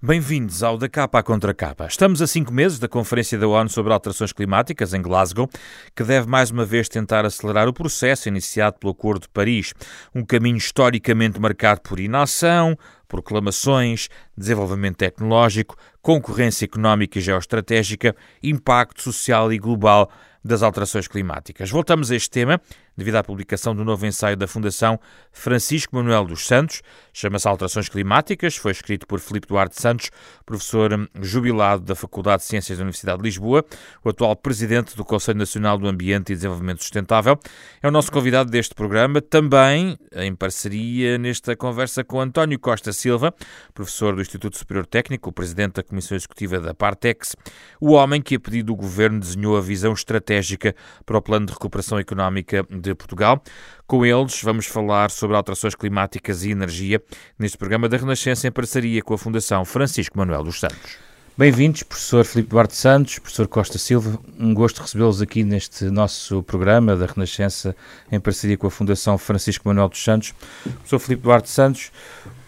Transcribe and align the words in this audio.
Bem-vindos 0.00 0.62
ao 0.62 0.78
Da 0.78 0.88
Capa 0.88 1.18
à 1.18 1.22
Contra 1.24 1.52
Capa. 1.52 1.84
Estamos 1.88 2.22
a 2.22 2.26
cinco 2.28 2.54
meses 2.54 2.78
da 2.78 2.86
Conferência 2.86 3.36
da 3.36 3.48
ONU 3.48 3.68
sobre 3.68 3.92
Alterações 3.92 4.32
Climáticas, 4.32 4.94
em 4.94 5.02
Glasgow, 5.02 5.50
que 5.92 6.04
deve 6.04 6.28
mais 6.28 6.52
uma 6.52 6.64
vez 6.64 6.88
tentar 6.88 7.26
acelerar 7.26 7.66
o 7.66 7.72
processo 7.72 8.28
iniciado 8.28 8.78
pelo 8.78 8.92
Acordo 8.92 9.22
de 9.22 9.28
Paris. 9.30 9.74
Um 10.14 10.24
caminho 10.24 10.56
historicamente 10.56 11.40
marcado 11.40 11.80
por 11.80 11.98
inação, 11.98 12.78
proclamações, 13.08 14.08
desenvolvimento 14.36 14.98
tecnológico, 14.98 15.74
concorrência 16.00 16.64
económica 16.64 17.18
e 17.18 17.20
geoestratégica, 17.20 18.14
impacto 18.40 19.02
social 19.02 19.52
e 19.52 19.58
global 19.58 20.08
das 20.44 20.62
alterações 20.62 21.08
climáticas. 21.08 21.70
Voltamos 21.70 22.12
a 22.12 22.14
este 22.14 22.30
tema 22.30 22.60
devido 22.98 23.14
à 23.14 23.22
publicação 23.22 23.76
do 23.76 23.84
novo 23.84 24.04
ensaio 24.04 24.36
da 24.36 24.48
Fundação 24.48 24.98
Francisco 25.30 25.94
Manuel 25.94 26.24
dos 26.24 26.44
Santos, 26.44 26.82
chama-se 27.12 27.46
Alterações 27.46 27.88
Climáticas, 27.88 28.56
foi 28.56 28.72
escrito 28.72 29.06
por 29.06 29.20
Filipe 29.20 29.46
Duarte 29.46 29.80
Santos, 29.80 30.10
professor 30.44 31.08
jubilado 31.20 31.84
da 31.84 31.94
Faculdade 31.94 32.42
de 32.42 32.48
Ciências 32.48 32.76
da 32.76 32.82
Universidade 32.82 33.18
de 33.18 33.24
Lisboa, 33.24 33.64
o 34.04 34.08
atual 34.08 34.34
presidente 34.34 34.96
do 34.96 35.04
Conselho 35.04 35.38
Nacional 35.38 35.78
do 35.78 35.86
Ambiente 35.86 36.32
e 36.32 36.34
Desenvolvimento 36.34 36.82
Sustentável. 36.82 37.38
É 37.80 37.86
o 37.86 37.90
nosso 37.92 38.10
convidado 38.10 38.50
deste 38.50 38.74
programa, 38.74 39.20
também 39.20 39.96
em 40.16 40.34
parceria 40.34 41.16
nesta 41.18 41.54
conversa 41.54 42.02
com 42.02 42.20
António 42.20 42.58
Costa 42.58 42.92
Silva, 42.92 43.32
professor 43.72 44.16
do 44.16 44.20
Instituto 44.20 44.58
Superior 44.58 44.84
Técnico, 44.84 45.30
presidente 45.30 45.74
da 45.74 45.84
Comissão 45.84 46.16
Executiva 46.16 46.58
da 46.58 46.74
Partex, 46.74 47.36
o 47.80 47.92
homem 47.92 48.20
que, 48.20 48.34
a 48.34 48.40
pedido 48.40 48.66
do 48.66 48.76
governo, 48.76 49.20
desenhou 49.20 49.56
a 49.56 49.60
visão 49.60 49.92
estratégica 49.92 50.74
para 51.06 51.16
o 51.16 51.22
Plano 51.22 51.46
de 51.46 51.52
Recuperação 51.52 51.96
Económica 51.96 52.66
de 52.68 52.87
de 52.88 52.94
Portugal. 52.94 53.42
Com 53.86 54.04
eles 54.04 54.42
vamos 54.42 54.66
falar 54.66 55.10
sobre 55.10 55.36
alterações 55.36 55.74
climáticas 55.74 56.44
e 56.44 56.50
energia 56.50 57.02
neste 57.38 57.56
programa 57.56 57.88
da 57.88 57.96
Renascença 57.96 58.46
em 58.46 58.52
parceria 58.52 59.02
com 59.02 59.14
a 59.14 59.18
Fundação 59.18 59.64
Francisco 59.64 60.18
Manuel 60.18 60.44
dos 60.44 60.60
Santos. 60.60 61.08
Bem-vindos, 61.38 61.84
professor 61.84 62.24
Filipe 62.24 62.50
Duarte 62.50 62.74
Santos, 62.74 63.20
professor 63.20 63.46
Costa 63.46 63.78
Silva. 63.78 64.18
Um 64.38 64.52
gosto 64.52 64.82
recebê-los 64.82 65.22
aqui 65.22 65.44
neste 65.44 65.84
nosso 65.84 66.42
programa 66.42 66.96
da 66.96 67.06
Renascença 67.06 67.76
em 68.10 68.18
parceria 68.18 68.58
com 68.58 68.66
a 68.66 68.70
Fundação 68.70 69.16
Francisco 69.16 69.68
Manuel 69.68 69.88
dos 69.88 70.02
Santos. 70.02 70.34
Professor 70.64 70.98
Filipe 70.98 71.22
Duarte 71.22 71.48
Santos, 71.48 71.92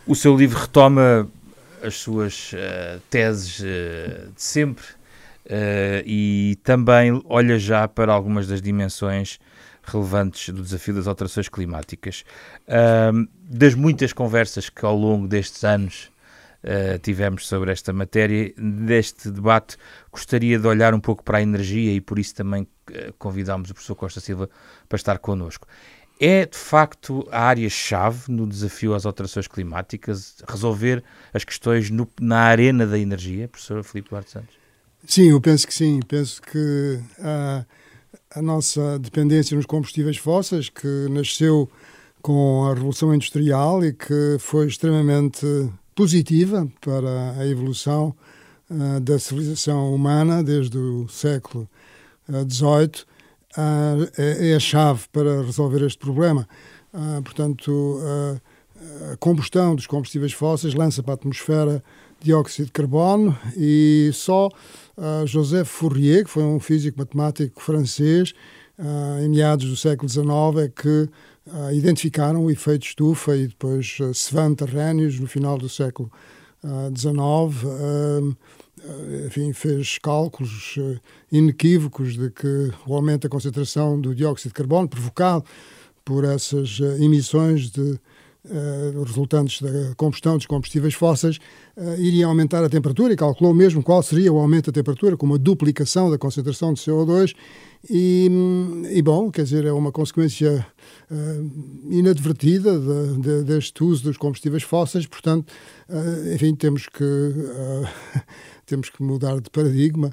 o 0.06 0.16
seu 0.16 0.36
livro 0.36 0.58
retoma 0.58 1.30
as 1.82 1.94
suas 1.94 2.52
uh, 2.52 3.00
teses 3.08 3.60
uh, 3.60 4.32
de 4.34 4.42
sempre 4.42 4.84
uh, 5.46 6.02
e 6.04 6.58
também 6.64 7.22
olha 7.26 7.58
já 7.58 7.86
para 7.86 8.12
algumas 8.12 8.48
das 8.48 8.60
dimensões 8.60 9.38
relevantes 9.82 10.54
do 10.54 10.62
desafio 10.62 10.94
das 10.94 11.06
alterações 11.06 11.48
climáticas. 11.48 12.24
Das 13.42 13.74
muitas 13.74 14.12
conversas 14.12 14.68
que 14.68 14.84
ao 14.84 14.96
longo 14.96 15.26
destes 15.26 15.64
anos 15.64 16.10
uh, 16.64 16.98
tivemos 16.98 17.46
sobre 17.46 17.72
esta 17.72 17.92
matéria, 17.92 18.52
deste 18.56 19.30
debate, 19.30 19.76
gostaria 20.10 20.58
de 20.58 20.66
olhar 20.66 20.94
um 20.94 21.00
pouco 21.00 21.22
para 21.22 21.38
a 21.38 21.42
energia 21.42 21.92
e 21.92 22.00
por 22.00 22.18
isso 22.18 22.34
também 22.34 22.62
uh, 22.62 23.12
convidámos 23.18 23.70
o 23.70 23.74
professor 23.74 23.94
Costa 23.94 24.20
Silva 24.20 24.48
para 24.88 24.96
estar 24.96 25.18
connosco. 25.18 25.66
É 26.20 26.44
de 26.44 26.56
facto 26.56 27.26
a 27.32 27.44
área-chave 27.44 28.30
no 28.30 28.46
desafio 28.46 28.94
às 28.94 29.06
alterações 29.06 29.48
climáticas 29.48 30.36
resolver 30.46 31.02
as 31.32 31.44
questões 31.44 31.90
no, 31.90 32.06
na 32.20 32.40
arena 32.40 32.86
da 32.86 32.98
energia, 32.98 33.48
professor 33.48 33.82
Filipe 33.82 34.10
Duarte 34.10 34.30
Santos? 34.30 34.60
Sim, 35.06 35.30
eu 35.30 35.40
penso 35.40 35.66
que 35.66 35.72
sim. 35.72 36.00
Penso 36.06 36.42
que 36.42 37.00
uh, 37.20 37.64
a 38.34 38.40
nossa 38.40 38.98
dependência 38.98 39.56
nos 39.56 39.66
combustíveis 39.66 40.16
fósseis, 40.16 40.68
que 40.68 40.86
nasceu 41.10 41.68
com 42.22 42.64
a 42.66 42.74
Revolução 42.74 43.14
Industrial 43.14 43.84
e 43.84 43.92
que 43.92 44.36
foi 44.38 44.68
extremamente 44.68 45.44
positiva 45.94 46.68
para 46.80 47.32
a 47.32 47.46
evolução 47.46 48.14
uh, 48.70 49.00
da 49.00 49.18
civilização 49.18 49.92
humana 49.92 50.44
desde 50.44 50.78
o 50.78 51.08
século 51.08 51.68
XVIII, 52.28 53.04
uh, 53.56 54.04
uh, 54.04 54.10
é, 54.16 54.54
a 54.54 54.60
chave 54.60 55.08
para 55.12 55.42
resolver 55.42 55.84
este 55.84 55.98
problema. 55.98 56.48
Ah, 56.92 57.20
portanto, 57.22 58.00
a 59.12 59.16
combustão 59.18 59.76
dos 59.76 59.86
combustíveis 59.86 60.32
fósseis 60.32 60.74
lança 60.74 61.04
para 61.04 61.12
a 61.12 61.14
atmosfera 61.14 61.84
dióxido 62.22 62.66
de 62.66 62.72
carbono 62.72 63.36
e 63.56 64.10
só 64.12 64.48
uh, 64.48 65.26
Joseph 65.26 65.68
Fourier, 65.68 66.24
que 66.24 66.30
foi 66.30 66.42
um 66.42 66.60
físico 66.60 66.98
matemático 66.98 67.60
francês, 67.60 68.34
uh, 68.78 69.22
em 69.22 69.28
meados 69.28 69.66
do 69.66 69.76
século 69.76 70.08
XIX, 70.08 70.26
é 70.64 70.68
que 70.68 70.88
uh, 70.88 71.72
identificaram 71.72 72.44
o 72.44 72.50
efeito 72.50 72.86
estufa 72.86 73.36
e 73.36 73.46
depois 73.48 73.98
uh, 74.00 74.14
Svante 74.14 74.64
Arrhenius, 74.64 75.18
no 75.20 75.26
final 75.26 75.58
do 75.58 75.68
século 75.68 76.10
XIX, 76.94 78.36
enfim, 79.26 79.50
fez 79.54 79.96
cálculos 79.96 80.78
inequívocos 81.32 82.18
de 82.18 82.28
que 82.28 82.70
o 82.86 82.94
aumento 82.94 83.22
da 83.22 83.30
concentração 83.30 83.98
do 83.98 84.14
dióxido 84.14 84.50
de 84.50 84.54
carbono 84.56 84.86
provocado 84.86 85.42
por 86.04 86.22
essas 86.22 86.78
emissões 87.00 87.70
de 87.70 87.98
uh, 88.44 89.02
resultantes 89.02 89.60
da 89.60 89.94
combustão 89.96 90.36
dos 90.36 90.46
combustíveis 90.46 90.94
fósseis 90.94 91.38
uh, 91.76 92.00
iriam 92.00 92.30
aumentar 92.30 92.64
a 92.64 92.68
temperatura 92.68 93.12
e 93.12 93.16
calculou 93.16 93.52
mesmo 93.52 93.82
qual 93.82 94.02
seria 94.02 94.32
o 94.32 94.38
aumento 94.38 94.70
da 94.70 94.80
temperatura 94.80 95.16
com 95.16 95.26
uma 95.26 95.38
duplicação 95.38 96.10
da 96.10 96.18
concentração 96.18 96.72
de 96.72 96.80
CO2 96.80 97.34
e, 97.88 98.30
e 98.90 99.00
bom, 99.00 99.30
quer 99.30 99.44
dizer, 99.44 99.64
é 99.64 99.72
uma 99.72 99.90
consequência 99.90 100.66
uh, 101.10 101.50
inadvertida 101.90 102.78
de, 102.78 103.20
de, 103.20 103.42
deste 103.44 103.82
uso 103.82 104.04
dos 104.04 104.18
combustíveis 104.18 104.62
fósseis, 104.62 105.06
portanto, 105.06 105.50
uh, 105.88 106.34
enfim, 106.34 106.54
temos 106.54 106.86
que 106.86 107.04
temos 108.66 108.90
que 108.90 109.02
mudar 109.02 109.40
de 109.40 109.48
paradigma. 109.50 110.12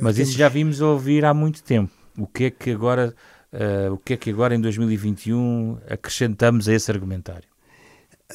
Mas 0.00 0.16
temos... 0.16 0.28
isso 0.28 0.38
já 0.38 0.48
vimos 0.48 0.80
ouvir 0.80 1.24
há 1.24 1.32
muito 1.32 1.62
tempo. 1.62 1.90
O 2.16 2.26
que 2.26 2.44
é 2.44 2.50
que 2.50 2.70
agora 2.70 3.14
o 3.92 3.98
que 3.98 4.14
é 4.14 4.16
que 4.16 4.30
agora 4.30 4.54
em 4.54 4.60
2021 4.60 5.78
acrescentamos 5.88 6.68
a 6.68 6.74
esse 6.74 6.90
argumentário? 6.90 7.48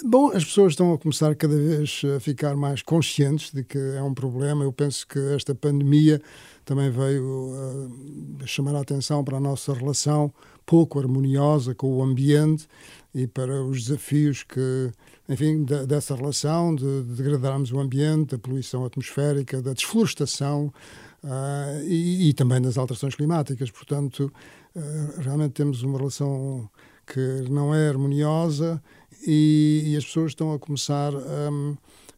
Bom, 0.03 0.27
as 0.27 0.45
pessoas 0.45 0.73
estão 0.73 0.93
a 0.93 0.97
começar 0.97 1.35
cada 1.35 1.55
vez 1.55 2.03
a 2.15 2.19
ficar 2.19 2.55
mais 2.55 2.81
conscientes 2.81 3.51
de 3.51 3.63
que 3.63 3.77
é 3.77 4.01
um 4.01 4.13
problema. 4.13 4.63
Eu 4.63 4.71
penso 4.71 5.05
que 5.05 5.19
esta 5.33 5.53
pandemia 5.55 6.21
também 6.63 6.91
veio 6.91 7.23
uh, 7.23 8.47
chamar 8.47 8.75
a 8.75 8.81
atenção 8.81 9.23
para 9.23 9.37
a 9.37 9.39
nossa 9.39 9.73
relação 9.73 10.31
pouco 10.65 10.99
harmoniosa 10.99 11.73
com 11.73 11.91
o 11.91 12.03
ambiente 12.03 12.67
e 13.13 13.25
para 13.25 13.63
os 13.63 13.85
desafios 13.85 14.43
que, 14.43 14.91
enfim, 15.27 15.63
de, 15.63 15.87
dessa 15.87 16.15
relação 16.15 16.75
de, 16.75 17.03
de 17.03 17.15
degradarmos 17.15 17.71
o 17.71 17.79
ambiente, 17.79 18.31
da 18.31 18.37
poluição 18.37 18.85
atmosférica, 18.85 19.59
da 19.61 19.73
desflorestação 19.73 20.71
uh, 21.23 21.83
e, 21.83 22.29
e 22.29 22.33
também 22.33 22.61
das 22.61 22.77
alterações 22.77 23.15
climáticas. 23.15 23.71
Portanto, 23.71 24.31
eh, 24.31 24.58
realmente 25.21 25.53
temos 25.53 25.83
uma 25.83 25.97
relação 25.97 26.69
que 27.05 27.45
não 27.49 27.73
é 27.73 27.89
harmoniosa 27.89 28.81
e, 29.25 29.83
e 29.87 29.97
as 29.97 30.05
pessoas 30.05 30.31
estão 30.31 30.53
a 30.53 30.59
começar 30.59 31.13
um, 31.13 31.75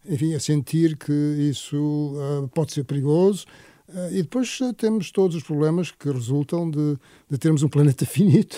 enfim, 0.08 0.34
a 0.34 0.40
sentir 0.40 0.98
que 0.98 1.12
isso 1.12 1.78
uh, 2.16 2.48
pode 2.50 2.74
ser 2.74 2.84
perigoso. 2.84 3.46
Uh, 3.88 4.12
e 4.12 4.22
depois 4.22 4.60
temos 4.78 5.12
todos 5.12 5.36
os 5.36 5.44
problemas 5.44 5.92
que 5.92 6.10
resultam 6.10 6.70
de, 6.70 6.98
de 7.30 7.38
termos 7.38 7.64
um 7.64 7.70
planeta 7.70 8.06
finito 8.08 8.58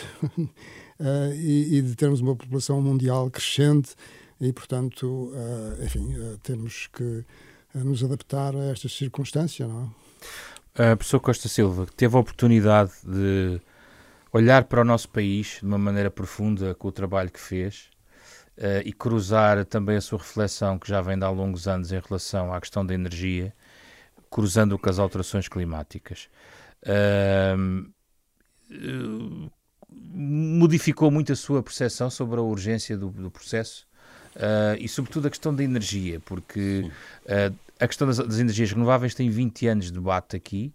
e, 1.36 1.78
e, 1.78 1.82
de 1.82 1.96
termos 1.96 2.22
uma 2.22 2.36
população 2.36 2.82
mundial 2.82 3.30
crescente 3.30 3.96
e, 4.40 4.52
portanto, 4.52 5.32
enfim, 5.84 6.14
temos 6.44 6.88
que 6.88 7.24
nos 7.74 8.04
adaptar 8.04 8.56
a 8.56 8.66
estas 8.66 8.94
circunstâncias, 8.94 9.68
não 9.68 9.92
é? 10.78 10.92
A 10.92 10.96
professor 10.96 11.20
Costa 11.20 11.48
Silva 11.48 11.88
teve 11.96 12.16
a 12.16 12.20
oportunidade 12.20 12.92
de 13.04 13.62
olhar 14.34 14.64
para 14.64 14.82
o 14.82 14.84
nosso 14.84 15.08
país 15.10 15.60
de 15.60 15.66
uma 15.66 15.78
maneira 15.78 16.10
profunda 16.10 16.74
com 16.74 16.88
o 16.88 16.92
trabalho 16.92 17.30
que 17.30 17.40
fez 17.40 17.92
uh, 18.58 18.82
e 18.84 18.92
cruzar 18.92 19.64
também 19.66 19.96
a 19.96 20.02
sua 20.02 20.18
reflexão, 20.18 20.80
que 20.80 20.90
já 20.90 21.00
vem 21.02 21.18
de 21.18 21.24
há 21.24 21.30
longos 21.30 21.68
anos 21.68 21.92
em 21.92 22.00
relação 22.00 22.52
à 22.52 22.60
questão 22.60 22.84
da 22.84 22.96
energia, 22.96 23.54
cruzando 24.32 24.78
com 24.80 24.90
as 24.90 24.98
alterações 24.98 25.48
climáticas. 25.48 26.28
Uh, 26.82 27.86
modificou 29.88 31.12
muito 31.12 31.32
a 31.32 31.36
sua 31.36 31.62
percepção 31.62 32.10
sobre 32.10 32.40
a 32.40 32.42
urgência 32.44 32.98
do, 32.98 33.10
do 33.10 33.30
processo 33.30 33.86
uh, 34.36 34.76
e, 34.80 34.88
sobretudo, 34.88 35.28
a 35.28 35.30
questão 35.30 35.54
da 35.54 35.64
energia, 35.64 36.20
porque 36.22 36.90
a 37.80 37.88
questão 37.88 38.08
das, 38.08 38.18
das, 38.18 38.40
energias 38.40 38.72
renováveis 38.72 39.14
tem 39.14 39.30
20 39.30 39.68
anos 39.68 39.86
de 39.86 39.92
debate 39.94 40.36
aqui 40.36 40.74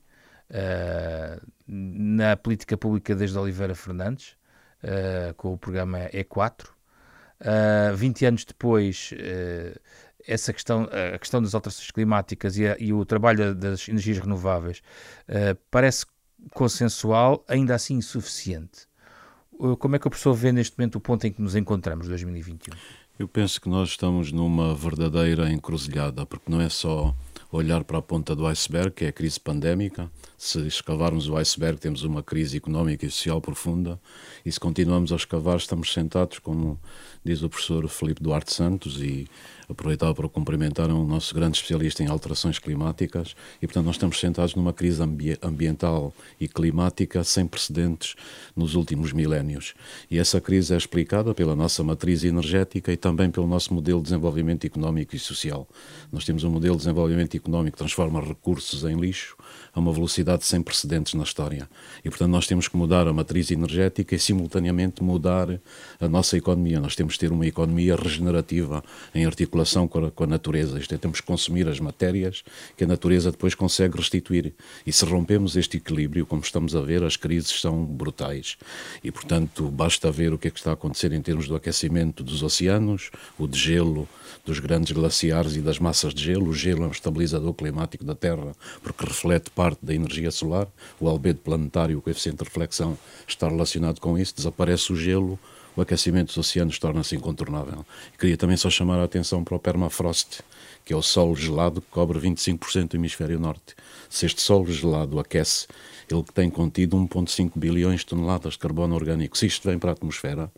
uh, 0.50 1.46
na 1.66 2.36
política 2.36 2.76
pública 2.76 3.14
desde 3.14 3.38
Oliveira 3.38 3.74
Fernandes, 3.74 4.36
uh, 4.82 5.34
com 5.34 5.52
o 5.52 5.58
programa 5.58 6.08
E4. 6.12 6.66
Uh, 7.40 7.94
20 7.96 8.26
anos 8.26 8.44
depois, 8.44 9.10
uh, 9.12 9.80
essa 10.26 10.52
questão, 10.52 10.88
a 11.14 11.18
questão 11.18 11.40
das 11.40 11.54
alterações 11.54 11.90
climáticas 11.90 12.56
e, 12.56 12.66
a, 12.66 12.76
e 12.78 12.92
o 12.92 13.04
trabalho 13.04 13.54
das 13.54 13.88
energias 13.88 14.18
renováveis 14.18 14.82
parece 15.70 16.04
consensual, 16.52 17.42
ainda 17.48 17.74
assim 17.74 17.94
insuficiente. 17.94 18.86
Como 19.78 19.96
é 19.96 19.98
que 19.98 20.06
o 20.06 20.10
professor 20.10 20.34
vê 20.34 20.52
neste 20.52 20.76
momento 20.78 20.96
o 20.96 21.00
ponto 21.00 21.26
em 21.26 21.32
que 21.32 21.40
nos 21.40 21.56
encontramos, 21.56 22.08
2021? 22.08 22.74
Eu 23.18 23.26
penso 23.26 23.60
que 23.60 23.68
nós 23.68 23.88
estamos 23.88 24.30
numa 24.30 24.74
verdadeira 24.74 25.50
encruzilhada, 25.50 26.24
porque 26.24 26.50
não 26.50 26.60
é 26.60 26.68
só 26.68 27.14
olhar 27.50 27.82
para 27.84 27.98
a 27.98 28.02
ponta 28.02 28.36
do 28.36 28.46
iceberg, 28.46 28.90
que 28.90 29.04
é 29.04 29.08
a 29.08 29.12
crise 29.12 29.40
pandémica. 29.40 30.10
Se 30.36 30.66
escavarmos 30.66 31.28
o 31.28 31.36
iceberg, 31.36 31.80
temos 31.80 32.02
uma 32.04 32.22
crise 32.22 32.56
económica 32.56 33.06
e 33.06 33.10
social 33.10 33.40
profunda. 33.40 33.98
E 34.44 34.52
se 34.52 34.60
continuamos 34.60 35.12
a 35.12 35.16
escavar, 35.16 35.56
estamos 35.56 35.92
sentados, 35.92 36.38
como 36.38 36.78
diz 37.24 37.42
o 37.42 37.48
professor 37.48 37.88
Felipe 37.88 38.22
Duarte 38.22 38.52
Santos, 38.52 39.00
e 39.02 39.26
aproveitava 39.68 40.14
para 40.14 40.28
cumprimentar 40.28 40.90
um 40.90 41.04
nosso 41.06 41.34
grande 41.34 41.56
especialista 41.56 42.02
em 42.02 42.06
alterações 42.06 42.58
climáticas 42.58 43.36
e, 43.60 43.66
portanto, 43.66 43.84
nós 43.84 43.96
estamos 43.96 44.18
sentados 44.18 44.54
numa 44.54 44.72
crise 44.72 45.02
ambi 45.02 45.36
ambiental 45.42 46.14
e 46.40 46.48
climática 46.48 47.22
sem 47.22 47.46
precedentes 47.46 48.14
nos 48.56 48.74
últimos 48.74 49.12
milénios. 49.12 49.74
E 50.10 50.18
essa 50.18 50.40
crise 50.40 50.72
é 50.72 50.76
explicada 50.76 51.34
pela 51.34 51.54
nossa 51.54 51.84
matriz 51.84 52.24
energética 52.24 52.90
e 52.92 52.96
também 52.96 53.30
pelo 53.30 53.46
nosso 53.46 53.74
modelo 53.74 53.98
de 53.98 54.04
desenvolvimento 54.04 54.66
económico 54.66 55.14
e 55.14 55.18
social. 55.18 55.68
Nós 56.10 56.24
temos 56.24 56.44
um 56.44 56.50
modelo 56.50 56.76
de 56.76 56.82
desenvolvimento 56.82 57.36
económico 57.36 57.76
que 57.76 57.78
transforma 57.78 58.20
recursos 58.20 58.84
em 58.84 58.98
lixo 58.98 59.36
a 59.74 59.80
uma 59.80 59.92
velocidade 59.92 60.46
sem 60.46 60.62
precedentes 60.62 61.12
na 61.14 61.24
história. 61.24 61.68
E, 62.02 62.08
portanto, 62.08 62.30
nós 62.30 62.46
temos 62.46 62.68
que 62.68 62.76
mudar 62.76 63.06
a 63.06 63.12
matriz 63.12 63.50
energética 63.50 64.14
e, 64.14 64.18
simultaneamente, 64.18 65.02
mudar 65.02 65.60
a 66.00 66.08
nossa 66.08 66.38
economia. 66.38 66.80
Nós 66.80 66.96
temos 66.96 67.14
que 67.14 67.20
ter 67.20 67.32
uma 67.32 67.46
economia 67.46 67.94
regenerativa 67.96 68.82
em 69.14 69.26
articulação 69.26 69.57
com 69.88 70.06
a, 70.06 70.10
com 70.10 70.24
a 70.24 70.26
natureza. 70.26 70.78
Isto 70.78 70.94
é, 70.94 70.98
temos 70.98 71.20
que 71.20 71.26
consumir 71.26 71.68
as 71.68 71.80
matérias 71.80 72.42
que 72.76 72.84
a 72.84 72.86
natureza 72.86 73.30
depois 73.30 73.54
consegue 73.54 73.96
restituir. 73.96 74.54
E 74.86 74.92
se 74.92 75.04
rompemos 75.04 75.56
este 75.56 75.76
equilíbrio, 75.76 76.26
como 76.26 76.42
estamos 76.42 76.74
a 76.74 76.80
ver, 76.80 77.02
as 77.02 77.16
crises 77.16 77.60
são 77.60 77.84
brutais. 77.84 78.56
E, 79.02 79.10
portanto, 79.10 79.68
basta 79.70 80.10
ver 80.10 80.32
o 80.32 80.38
que 80.38 80.48
é 80.48 80.50
que 80.50 80.58
está 80.58 80.70
a 80.70 80.74
acontecer 80.74 81.12
em 81.12 81.20
termos 81.20 81.48
do 81.48 81.56
aquecimento 81.56 82.22
dos 82.22 82.42
oceanos, 82.42 83.10
o 83.38 83.46
de 83.46 83.58
gelo 83.58 84.08
dos 84.44 84.58
grandes 84.58 84.92
glaciares 84.92 85.56
e 85.56 85.60
das 85.60 85.78
massas 85.78 86.14
de 86.14 86.22
gelo. 86.22 86.48
O 86.48 86.54
gelo 86.54 86.84
é 86.84 86.86
um 86.86 86.90
estabilizador 86.90 87.52
climático 87.54 88.04
da 88.04 88.14
Terra 88.14 88.52
porque 88.82 89.04
reflete 89.04 89.50
parte 89.50 89.78
da 89.82 89.94
energia 89.94 90.30
solar. 90.30 90.68
O 90.98 91.08
albedo 91.08 91.40
planetário, 91.40 91.98
o 91.98 92.02
coeficiente 92.02 92.38
de 92.38 92.44
reflexão, 92.44 92.96
está 93.26 93.48
relacionado 93.48 94.00
com 94.00 94.18
isso. 94.18 94.34
Desaparece 94.34 94.92
o 94.92 94.96
gelo, 94.96 95.38
o 95.78 95.82
aquecimento 95.82 96.26
dos 96.28 96.38
oceanos 96.38 96.76
torna-se 96.76 97.14
incontornável. 97.14 97.86
Queria 98.18 98.36
também 98.36 98.56
só 98.56 98.68
chamar 98.68 98.98
a 98.98 99.04
atenção 99.04 99.44
para 99.44 99.54
o 99.54 99.60
permafrost, 99.60 100.40
que 100.84 100.92
é 100.92 100.96
o 100.96 101.02
solo 101.02 101.36
gelado 101.36 101.80
que 101.80 101.86
cobre 101.88 102.18
25% 102.18 102.88
do 102.88 102.96
hemisfério 102.96 103.38
norte. 103.38 103.76
Se 104.10 104.26
este 104.26 104.42
solo 104.42 104.66
gelado 104.66 105.20
aquece, 105.20 105.68
ele 106.10 106.24
tem 106.34 106.50
contido 106.50 106.96
1,5 106.96 107.52
bilhões 107.54 108.00
de 108.00 108.06
toneladas 108.06 108.54
de 108.54 108.58
carbono 108.58 108.96
orgânico. 108.96 109.38
Se 109.38 109.46
isto 109.46 109.68
vem 109.68 109.78
para 109.78 109.90
a 109.90 109.92
atmosfera, 109.92 110.50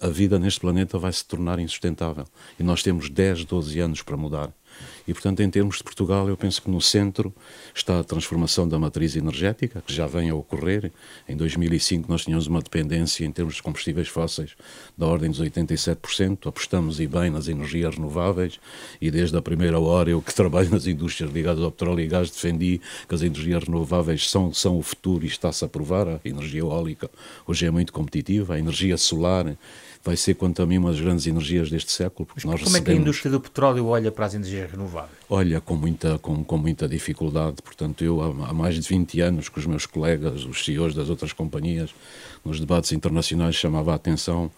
a, 0.00 0.06
a 0.06 0.08
vida 0.08 0.38
neste 0.38 0.60
planeta 0.60 0.98
vai 0.98 1.12
se 1.12 1.26
tornar 1.26 1.58
insustentável. 1.58 2.24
E 2.58 2.62
nós 2.62 2.82
temos 2.82 3.10
10, 3.10 3.44
12 3.44 3.78
anos 3.80 4.00
para 4.00 4.16
mudar. 4.16 4.50
E, 5.06 5.12
portanto, 5.12 5.40
em 5.40 5.50
termos 5.50 5.78
de 5.78 5.84
Portugal, 5.84 6.28
eu 6.28 6.36
penso 6.36 6.62
que 6.62 6.70
no 6.70 6.80
centro 6.80 7.32
está 7.74 8.00
a 8.00 8.04
transformação 8.04 8.66
da 8.66 8.78
matriz 8.78 9.16
energética, 9.16 9.82
que 9.86 9.92
já 9.92 10.06
vem 10.06 10.30
a 10.30 10.34
ocorrer. 10.34 10.90
Em 11.28 11.36
2005, 11.36 12.10
nós 12.10 12.24
tínhamos 12.24 12.46
uma 12.46 12.60
dependência 12.60 13.24
em 13.24 13.30
termos 13.30 13.56
de 13.56 13.62
combustíveis 13.62 14.08
fósseis 14.08 14.56
da 14.96 15.06
ordem 15.06 15.30
dos 15.30 15.40
87%. 15.40 16.46
Apostamos 16.46 17.00
e 17.00 17.06
bem 17.06 17.30
nas 17.30 17.48
energias 17.48 17.94
renováveis 17.96 18.58
e, 19.00 19.10
desde 19.10 19.36
a 19.36 19.42
primeira 19.42 19.78
hora, 19.78 20.10
eu 20.10 20.22
que 20.22 20.32
trabalho 20.34 20.70
nas 20.70 20.86
indústrias 20.86 21.30
ligadas 21.30 21.62
ao 21.62 21.70
petróleo 21.70 22.00
e 22.00 22.06
gás, 22.06 22.30
defendi 22.30 22.80
que 23.08 23.14
as 23.14 23.22
energias 23.22 23.64
renováveis 23.64 24.30
são, 24.30 24.52
são 24.52 24.78
o 24.78 24.82
futuro 24.82 25.24
e 25.24 25.28
está-se 25.28 25.64
a 25.64 25.68
provar. 25.68 26.08
A 26.08 26.20
energia 26.24 26.60
eólica 26.60 27.10
hoje 27.46 27.66
é 27.66 27.70
muito 27.70 27.92
competitiva, 27.92 28.54
a 28.54 28.58
energia 28.58 28.96
solar 28.96 29.54
vai 30.04 30.16
ser, 30.16 30.34
quanto 30.34 30.62
a 30.62 30.66
mim, 30.66 30.76
uma 30.76 30.90
das 30.90 31.00
grandes 31.00 31.26
energias 31.26 31.70
deste 31.70 31.90
século. 31.90 32.26
Porque 32.26 32.46
nós 32.46 32.60
como 32.60 32.66
recebemos... 32.66 32.88
é 32.88 32.92
que 32.92 32.98
a 32.98 33.00
indústria 33.00 33.32
do 33.32 33.40
petróleo 33.40 33.86
olha 33.86 34.12
para 34.12 34.26
as 34.26 34.34
energias 34.34 34.70
renováveis? 34.70 35.24
Olha, 35.30 35.60
com 35.60 35.74
muita, 35.74 36.18
com, 36.18 36.44
com 36.44 36.58
muita 36.58 36.86
dificuldade. 36.86 37.56
Portanto, 37.62 38.04
eu 38.04 38.20
há, 38.20 38.50
há 38.50 38.52
mais 38.52 38.74
de 38.74 38.86
20 38.86 39.20
anos 39.22 39.48
que 39.48 39.58
os 39.58 39.64
meus 39.64 39.86
colegas, 39.86 40.44
os 40.44 40.62
CEOs 40.62 40.94
das 40.94 41.08
outras 41.08 41.32
companhias, 41.32 41.94
nos 42.44 42.60
debates 42.60 42.92
internacionais 42.92 43.54
chamava 43.54 43.92
a 43.92 43.94
atenção 43.94 44.50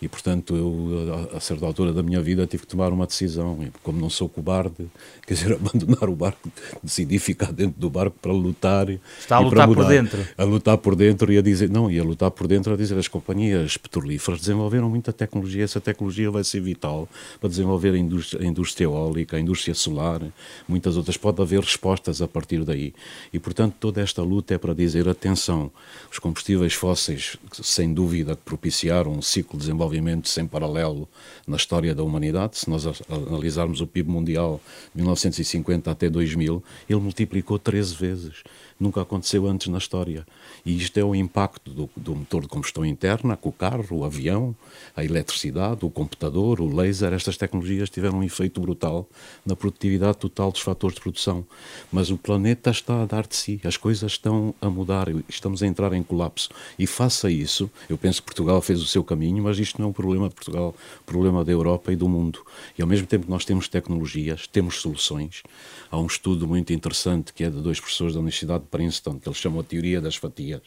e, 0.00 0.08
portanto, 0.08 0.54
eu, 0.54 1.28
a, 1.32 1.38
a, 1.38 1.40
certa 1.40 1.66
altura 1.66 1.92
da 1.92 2.02
minha 2.02 2.20
vida, 2.20 2.46
tive 2.46 2.62
que 2.62 2.68
tomar 2.68 2.92
uma 2.92 3.04
decisão. 3.04 3.58
E, 3.60 3.72
como 3.82 4.00
não 4.00 4.08
sou 4.08 4.28
cobarde, 4.28 4.86
quer 5.26 5.34
dizer, 5.34 5.52
abandonar 5.54 6.08
o 6.08 6.14
barco, 6.14 6.48
decidi 6.82 7.18
ficar 7.18 7.52
dentro 7.52 7.80
do 7.80 7.90
barco 7.90 8.16
para 8.22 8.32
lutar. 8.32 8.88
Está 9.18 9.36
a 9.36 9.40
lutar 9.40 9.66
por 9.66 9.84
dentro. 9.86 10.24
A 10.38 10.44
lutar 10.44 10.78
por 10.78 10.94
dentro 10.94 11.32
e 11.32 11.38
a 11.38 11.42
dizer, 11.42 11.68
não, 11.68 11.90
e 11.90 11.98
a 11.98 12.04
lutar 12.04 12.30
por 12.30 12.46
dentro 12.46 12.72
a 12.72 12.76
dizer, 12.76 12.96
as 12.96 13.08
companhias 13.08 13.76
petrolíferas 13.76 14.38
desenvolveram 14.40 14.91
muita 14.92 15.12
tecnologia, 15.12 15.64
essa 15.64 15.80
tecnologia 15.80 16.30
vai 16.30 16.44
ser 16.44 16.60
vital 16.60 17.08
para 17.40 17.48
desenvolver 17.48 17.94
a 17.94 17.98
indústria, 17.98 18.42
a 18.42 18.46
indústria 18.46 18.84
eólica, 18.84 19.38
a 19.38 19.40
indústria 19.40 19.74
solar, 19.74 20.20
muitas 20.68 20.98
outras. 20.98 21.16
Pode 21.16 21.40
haver 21.40 21.60
respostas 21.60 22.20
a 22.20 22.28
partir 22.28 22.62
daí. 22.62 22.92
E, 23.32 23.38
portanto, 23.38 23.74
toda 23.80 24.02
esta 24.02 24.22
luta 24.22 24.54
é 24.54 24.58
para 24.58 24.74
dizer, 24.74 25.08
atenção, 25.08 25.70
os 26.10 26.18
combustíveis 26.18 26.74
fósseis 26.74 27.38
sem 27.62 27.94
dúvida, 27.94 28.36
propiciaram 28.36 29.12
um 29.12 29.22
ciclo 29.22 29.52
de 29.52 29.64
desenvolvimento 29.64 30.28
sem 30.28 30.46
paralelo 30.46 31.08
na 31.46 31.56
história 31.56 31.94
da 31.94 32.02
humanidade. 32.02 32.58
Se 32.58 32.68
nós 32.68 32.84
analisarmos 33.08 33.80
o 33.80 33.86
PIB 33.86 34.10
mundial 34.10 34.60
de 34.94 35.00
1950 35.00 35.90
até 35.90 36.10
2000, 36.10 36.62
ele 36.88 37.00
multiplicou 37.00 37.58
13 37.58 37.94
vezes. 37.94 38.42
Nunca 38.78 39.00
aconteceu 39.00 39.46
antes 39.46 39.68
na 39.68 39.78
história. 39.78 40.26
E 40.66 40.76
isto 40.76 40.98
é 40.98 41.04
o 41.04 41.14
impacto 41.14 41.70
do, 41.70 41.90
do 41.96 42.16
motor 42.16 42.42
de 42.42 42.48
combustão 42.48 42.84
interna, 42.84 43.36
com 43.36 43.48
o 43.48 43.52
carro, 43.52 43.98
o 43.98 44.04
avião, 44.04 44.54
a 44.96 45.04
eletricidade, 45.04 45.84
o 45.84 45.90
computador, 45.90 46.60
o 46.60 46.74
laser. 46.74 47.12
Estas 47.12 47.36
tecnologias 47.36 47.90
tiveram 47.90 48.18
um 48.18 48.22
efeito 48.22 48.60
brutal 48.60 49.08
na 49.44 49.56
produtividade 49.56 50.18
total 50.18 50.52
dos 50.52 50.60
fatores 50.60 50.94
de 50.94 51.00
produção. 51.00 51.44
Mas 51.90 52.10
o 52.10 52.18
planeta 52.18 52.70
está 52.70 53.02
a 53.02 53.06
dar 53.06 53.26
de 53.26 53.36
si. 53.36 53.60
As 53.64 53.76
coisas 53.76 54.12
estão 54.12 54.54
a 54.60 54.68
mudar. 54.68 55.08
Estamos 55.28 55.62
a 55.62 55.66
entrar 55.66 55.92
em 55.92 56.02
colapso. 56.02 56.48
E 56.78 56.86
face 56.86 57.26
a 57.26 57.30
isso, 57.30 57.70
eu 57.88 57.98
penso 57.98 58.20
que 58.20 58.26
Portugal 58.26 58.60
fez 58.60 58.80
o 58.80 58.86
seu 58.86 59.02
caminho, 59.02 59.42
mas 59.42 59.58
isto 59.58 59.78
não 59.80 59.86
é 59.86 59.90
um 59.90 59.92
problema 59.92 60.28
de 60.28 60.34
Portugal, 60.34 60.74
problema 61.04 61.44
da 61.44 61.52
Europa 61.52 61.92
e 61.92 61.96
do 61.96 62.08
mundo. 62.08 62.40
E 62.78 62.82
ao 62.82 62.88
mesmo 62.88 63.06
tempo 63.06 63.26
que 63.26 63.30
nós 63.30 63.44
temos 63.44 63.68
tecnologias, 63.68 64.46
temos 64.46 64.80
soluções. 64.80 65.42
Há 65.90 65.98
um 65.98 66.06
estudo 66.06 66.46
muito 66.46 66.72
interessante 66.72 67.32
que 67.32 67.44
é 67.44 67.50
de 67.50 67.60
dois 67.60 67.78
professores 67.80 68.14
da 68.14 68.20
Universidade 68.20 68.64
de 68.64 68.70
Princeton, 68.70 69.18
que 69.18 69.28
eles 69.28 69.38
chamam 69.38 69.60
a 69.60 69.64
teoria 69.64 70.00
das 70.00 70.16
fatias. 70.16 70.62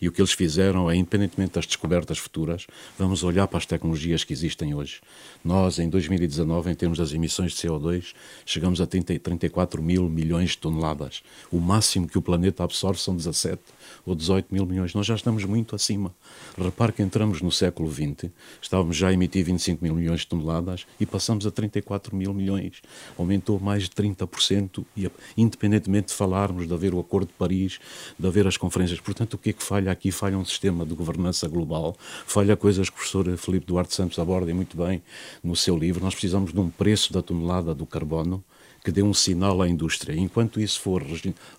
E 0.00 0.08
o 0.08 0.12
que 0.12 0.20
eles 0.20 0.32
fizeram 0.32 0.90
é, 0.90 0.96
independentemente 0.96 1.54
das 1.54 1.66
descobertas 1.66 2.18
futuras, 2.18 2.66
vamos 2.98 3.22
olhar 3.22 3.46
para 3.48 3.58
as 3.58 3.66
tecnologias 3.66 4.24
que 4.24 4.32
existem 4.32 4.74
hoje. 4.74 5.00
Nós, 5.44 5.78
em 5.78 5.88
2019, 5.88 6.70
em 6.70 6.74
termos 6.74 6.98
das 6.98 7.12
emissões 7.12 7.52
de 7.52 7.58
CO2, 7.58 8.14
chegamos 8.46 8.80
a 8.80 8.86
30, 8.86 9.18
34 9.18 9.82
mil 9.82 10.08
milhões 10.08 10.50
de 10.50 10.58
toneladas. 10.58 11.22
O 11.50 11.58
máximo 11.58 12.06
que 12.06 12.18
o 12.18 12.22
planeta 12.22 12.62
absorve 12.62 13.00
são 13.00 13.16
17 13.16 13.60
ou 14.04 14.14
18 14.14 14.52
mil 14.52 14.66
milhões. 14.66 14.94
Nós 14.94 15.06
já 15.06 15.14
estamos 15.14 15.44
muito 15.44 15.74
acima. 15.74 16.14
Repare 16.56 16.92
que 16.92 17.02
entramos 17.02 17.40
no 17.40 17.50
século 17.50 17.90
XX, 17.90 18.30
estávamos 18.60 18.96
já 18.96 19.08
a 19.08 19.12
emitir 19.12 19.44
25 19.44 19.82
mil 19.82 19.94
milhões 19.94 20.20
de 20.20 20.26
toneladas 20.26 20.86
e 20.98 21.06
passamos 21.06 21.46
a 21.46 21.50
34 21.50 22.14
mil 22.14 22.34
milhões. 22.34 22.82
Aumentou 23.16 23.58
mais 23.60 23.84
de 23.84 23.90
30%, 23.90 24.84
e, 24.96 25.10
independentemente 25.36 26.08
de 26.08 26.14
falarmos, 26.14 26.66
de 26.66 26.74
haver 26.74 26.94
o 26.94 27.00
Acordo 27.00 27.28
de 27.28 27.34
Paris, 27.34 27.78
de 28.18 28.26
haver 28.26 28.46
as 28.46 28.56
conferências. 28.56 29.00
Portanto, 29.00 29.34
o 29.34 29.38
que 29.38 29.50
é 29.50 29.52
que 29.52 29.62
falha 29.62 29.90
aqui? 29.90 30.10
Falha 30.10 30.36
um 30.36 30.44
sistema 30.44 30.84
de 30.84 30.94
governança 30.94 31.46
global, 31.48 31.96
falha 32.26 32.56
coisas 32.56 32.88
que 32.88 32.94
o 32.94 32.98
professor 32.98 33.36
Felipe 33.36 33.66
Duarte 33.66 33.94
Santos 33.94 34.18
aborda 34.18 34.52
muito 34.54 34.76
bem 34.76 35.02
no 35.42 35.54
seu 35.54 35.76
livro. 35.76 36.02
Nós 36.02 36.14
precisamos 36.14 36.52
de 36.52 36.60
um 36.60 36.70
preço 36.70 37.12
da 37.12 37.22
tonelada 37.22 37.74
do 37.74 37.86
carbono 37.86 38.42
que 38.84 38.90
dê 38.90 39.02
um 39.02 39.14
sinal 39.14 39.60
à 39.60 39.68
indústria. 39.68 40.18
Enquanto 40.18 40.60
isso 40.60 40.80
for 40.80 41.02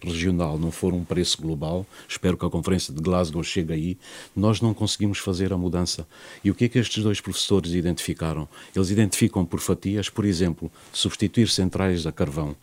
regional, 0.04 0.58
não 0.58 0.72
for 0.72 0.94
um 0.94 1.04
preço 1.04 1.42
global, 1.42 1.86
espero 2.08 2.38
que 2.38 2.46
a 2.46 2.50
Conferência 2.50 2.94
de 2.94 3.02
Glasgow 3.02 3.44
chegue 3.44 3.74
aí, 3.74 3.98
nós 4.36 4.62
não 4.62 4.74
conseguimos 4.74 5.20
fazer 5.20 5.54
a 5.54 5.58
mudança. 5.58 6.08
E 6.44 6.50
o 6.50 6.56
que 6.56 6.66
é 6.66 6.70
que 6.70 6.80
estes 6.80 7.04
dois 7.04 7.22
professores 7.22 7.74
identificaram? 7.74 8.48
Eles 8.76 8.90
identificam 8.90 9.46
por 9.46 9.60
fatias, 9.60 10.10
por 10.10 10.26
exemplo, 10.26 10.72
substituir 10.92 11.50
centrais 11.50 12.06
a 12.06 12.12
carvão 12.12 12.56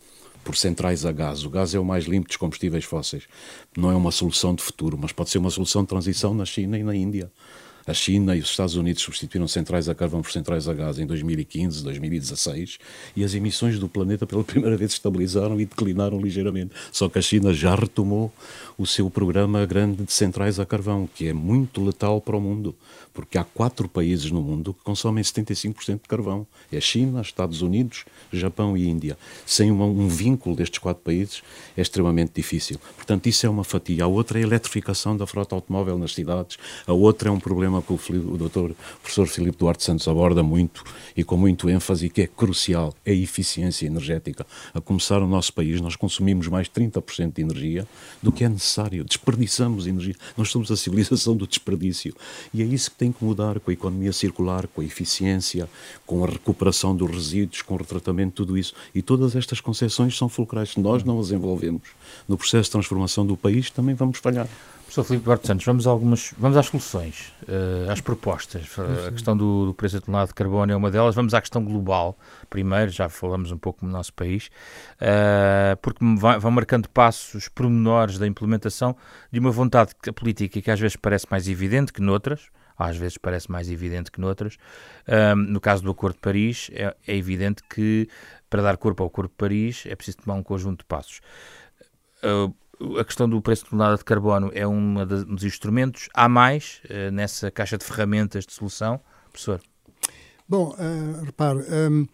por 0.43 0.55
centrais 0.55 1.05
a 1.05 1.11
gás. 1.11 1.43
O 1.43 1.49
gás 1.49 1.75
é 1.75 1.79
o 1.79 1.83
mais 1.83 2.05
limpo 2.05 2.29
dos 2.29 2.37
combustíveis 2.37 2.85
fósseis. 2.85 3.23
Não 3.75 3.91
é 3.91 3.95
uma 3.95 4.11
solução 4.11 4.55
de 4.55 4.63
futuro, 4.63 4.97
mas 4.97 5.11
pode 5.11 5.29
ser 5.29 5.39
uma 5.39 5.49
solução 5.49 5.81
de 5.81 5.89
transição 5.89 6.33
na 6.33 6.45
China 6.45 6.79
e 6.79 6.83
na 6.83 6.95
Índia. 6.95 7.29
A 7.87 7.93
China 7.93 8.35
e 8.35 8.39
os 8.41 8.49
Estados 8.49 8.75
Unidos 8.75 9.01
substituíram 9.01 9.47
centrais 9.47 9.87
a 9.87 9.95
carvão 9.95 10.21
por 10.21 10.29
centrais 10.29 10.67
a 10.67 10.73
gás 10.73 10.99
em 10.99 11.05
2015, 11.05 11.81
2016 11.85 12.79
e 13.15 13.23
as 13.23 13.33
emissões 13.33 13.79
do 13.79 13.87
planeta 13.87 14.27
pela 14.27 14.43
primeira 14.43 14.75
vez 14.75 14.91
estabilizaram 14.91 15.57
e 15.57 15.65
declinaram 15.65 16.19
ligeiramente. 16.19 16.71
Só 16.91 17.07
que 17.07 17.17
a 17.17 17.21
China 17.21 17.53
já 17.53 17.73
retomou 17.73 18.29
o 18.77 18.85
seu 18.85 19.09
programa 19.09 19.65
grande 19.65 20.03
de 20.03 20.11
centrais 20.11 20.59
a 20.59 20.65
carvão, 20.65 21.07
que 21.15 21.29
é 21.29 21.33
muito 21.33 21.81
letal 21.81 22.19
para 22.19 22.35
o 22.35 22.41
mundo, 22.41 22.75
porque 23.17 23.39
há 23.39 23.43
quatro 23.43 23.89
países 23.89 24.29
no 24.29 24.43
mundo 24.43 24.75
que 24.75 24.83
consomem 24.83 25.23
75% 25.23 26.03
de 26.03 26.07
carvão. 26.07 26.45
É 26.71 26.77
a 26.77 26.79
China, 26.79 27.19
Estados 27.19 27.63
Unidos, 27.63 28.05
Japão 28.31 28.77
e 28.77 28.87
Índia. 28.87 29.17
Sem 29.43 29.71
uma, 29.71 29.85
um 29.85 30.07
vínculo 30.07 30.55
destes 30.55 30.77
quatro 30.77 31.01
países 31.01 31.41
é 31.75 31.81
extremamente 31.81 32.33
difícil. 32.35 32.79
Portanto, 32.95 33.25
isso 33.25 33.43
é 33.43 33.49
uma 33.49 33.63
fatia. 33.63 34.03
A 34.03 34.07
outra 34.07 34.37
é 34.37 34.43
a 34.43 34.45
eletrificação 34.45 35.17
da 35.17 35.25
frota 35.25 35.55
automóvel 35.55 35.97
nas 35.97 36.13
cidades. 36.13 36.59
A 36.85 36.93
outra 36.93 37.29
é 37.29 37.31
um 37.31 37.39
problema 37.39 37.81
que 37.81 37.91
o, 37.91 37.99
o 38.33 38.37
doutor 38.37 38.75
professor 39.01 39.25
Filipe 39.25 39.57
Duarte 39.57 39.83
Santos 39.83 40.07
aborda 40.07 40.43
muito 40.43 40.83
e 41.15 41.23
com 41.23 41.37
muito 41.37 41.71
ênfase 41.71 42.05
e 42.05 42.09
que 42.11 42.21
é 42.21 42.27
crucial, 42.27 42.93
é 43.03 43.13
a 43.13 43.15
eficiência 43.15 43.87
energética. 43.87 44.45
A 44.75 44.79
começar 44.79 45.21
no 45.21 45.27
nosso 45.27 45.51
país, 45.53 45.81
nós 45.81 45.95
consumimos 45.95 46.47
mais 46.49 46.69
30% 46.69 47.33
de 47.33 47.41
energia 47.41 47.87
do 48.21 48.31
que 48.31 48.43
é 48.43 48.49
necessário, 48.49 49.03
desperdiçamos 49.03 49.87
energia. 49.87 50.15
Nós 50.37 50.51
somos 50.51 50.69
a 50.69 50.77
civilização 50.77 51.35
do 51.35 51.47
desperdício 51.47 52.13
e 52.53 52.61
é 52.61 52.65
isso 52.65 52.91
que 52.91 52.97
tem 52.97 53.06
que 53.11 53.23
mudar 53.23 53.59
com 53.59 53.71
a 53.71 53.73
economia 53.73 54.13
circular, 54.13 54.67
com 54.67 54.81
a 54.81 54.83
eficiência, 54.83 55.69
com 56.05 56.23
a 56.23 56.27
recuperação 56.27 56.95
dos 56.95 57.09
resíduos, 57.09 57.61
com 57.61 57.75
o 57.75 57.77
retratamento, 57.77 58.33
tudo 58.35 58.57
isso. 58.57 58.73
E 58.93 59.01
todas 59.01 59.35
estas 59.35 59.61
concessões 59.61 60.17
são 60.17 60.29
fulcrais. 60.29 60.69
Se 60.71 60.79
nós 60.79 61.03
não 61.03 61.19
as 61.19 61.31
envolvemos 61.31 61.83
no 62.27 62.37
processo 62.37 62.65
de 62.65 62.71
transformação 62.71 63.25
do 63.25 63.37
país, 63.37 63.69
também 63.69 63.95
vamos 63.95 64.19
falhar. 64.19 64.47
Professor 64.87 65.03
Filipe 65.03 65.25
Duarte 65.25 65.45
Santos, 65.45 65.65
vamos, 65.65 65.85
algumas, 65.85 66.33
vamos 66.37 66.57
às 66.57 66.65
soluções, 66.67 67.33
uh, 67.43 67.91
às 67.91 67.99
propostas. 67.99 68.69
A 69.05 69.11
questão 69.11 69.35
do, 69.35 69.65
do 69.65 69.73
preço 69.73 69.95
da 69.95 70.01
tonelada 70.01 70.29
de 70.29 70.33
carbono 70.33 70.71
é 70.71 70.75
uma 70.75 70.89
delas. 70.89 71.13
Vamos 71.13 71.33
à 71.33 71.41
questão 71.41 71.61
global. 71.61 72.17
Primeiro, 72.49 72.89
já 72.89 73.09
falamos 73.09 73.51
um 73.51 73.57
pouco 73.57 73.85
no 73.85 73.91
nosso 73.91 74.13
país, 74.13 74.49
uh, 75.01 75.75
porque 75.81 75.99
vão 76.39 76.51
marcando 76.51 76.87
passos 76.87 77.49
pormenores 77.49 78.17
da 78.17 78.25
implementação 78.25 78.95
de 79.29 79.39
uma 79.39 79.51
vontade 79.51 79.93
política 80.15 80.61
que 80.61 80.71
às 80.71 80.79
vezes 80.79 80.95
parece 80.95 81.27
mais 81.29 81.49
evidente 81.49 81.91
que 81.91 82.01
noutras, 82.01 82.43
às 82.77 82.97
vezes 82.97 83.17
parece 83.17 83.51
mais 83.51 83.69
evidente 83.69 84.11
que 84.11 84.19
noutras. 84.19 84.55
Uh, 85.07 85.35
no 85.35 85.59
caso 85.59 85.83
do 85.83 85.91
Acordo 85.91 86.15
de 86.15 86.21
Paris, 86.21 86.69
é, 86.73 86.95
é 87.07 87.15
evidente 87.15 87.63
que 87.69 88.07
para 88.49 88.61
dar 88.61 88.77
corpo 88.77 89.03
ao 89.03 89.07
Acordo 89.07 89.29
de 89.29 89.35
Paris 89.35 89.83
é 89.87 89.95
preciso 89.95 90.17
tomar 90.17 90.35
um 90.35 90.43
conjunto 90.43 90.79
de 90.79 90.85
passos. 90.85 91.21
Uh, 92.23 92.53
a 92.99 93.03
questão 93.03 93.27
do 93.27 93.41
preço 93.41 93.63
de 93.63 93.71
tonelada 93.71 93.97
de 93.97 94.03
carbono 94.03 94.51
é 94.53 94.67
um 94.67 95.05
dos 95.05 95.43
instrumentos. 95.43 96.09
Há 96.13 96.29
mais 96.29 96.81
uh, 96.85 97.11
nessa 97.11 97.49
caixa 97.49 97.77
de 97.77 97.83
ferramentas 97.83 98.45
de 98.45 98.53
solução? 98.53 98.99
Professor? 99.31 99.61
Bom, 100.47 100.69
uh, 100.69 101.25
repare, 101.25 101.59
um, 101.59 102.07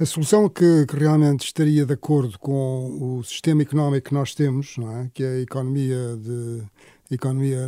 a 0.00 0.06
solução 0.06 0.48
que, 0.48 0.86
que, 0.86 0.96
realmente 0.96 1.44
estaria 1.44 1.84
de 1.84 1.92
acordo 1.92 2.38
com 2.38 3.18
o 3.18 3.24
sistema 3.24 3.62
económico 3.62 4.08
que 4.08 4.14
nós 4.14 4.34
temos, 4.34 4.76
não 4.76 4.96
é? 4.96 5.10
que 5.12 5.22
é 5.22 5.26
a 5.26 5.40
economia, 5.40 6.16
de, 6.16 6.62
economia 7.10 7.66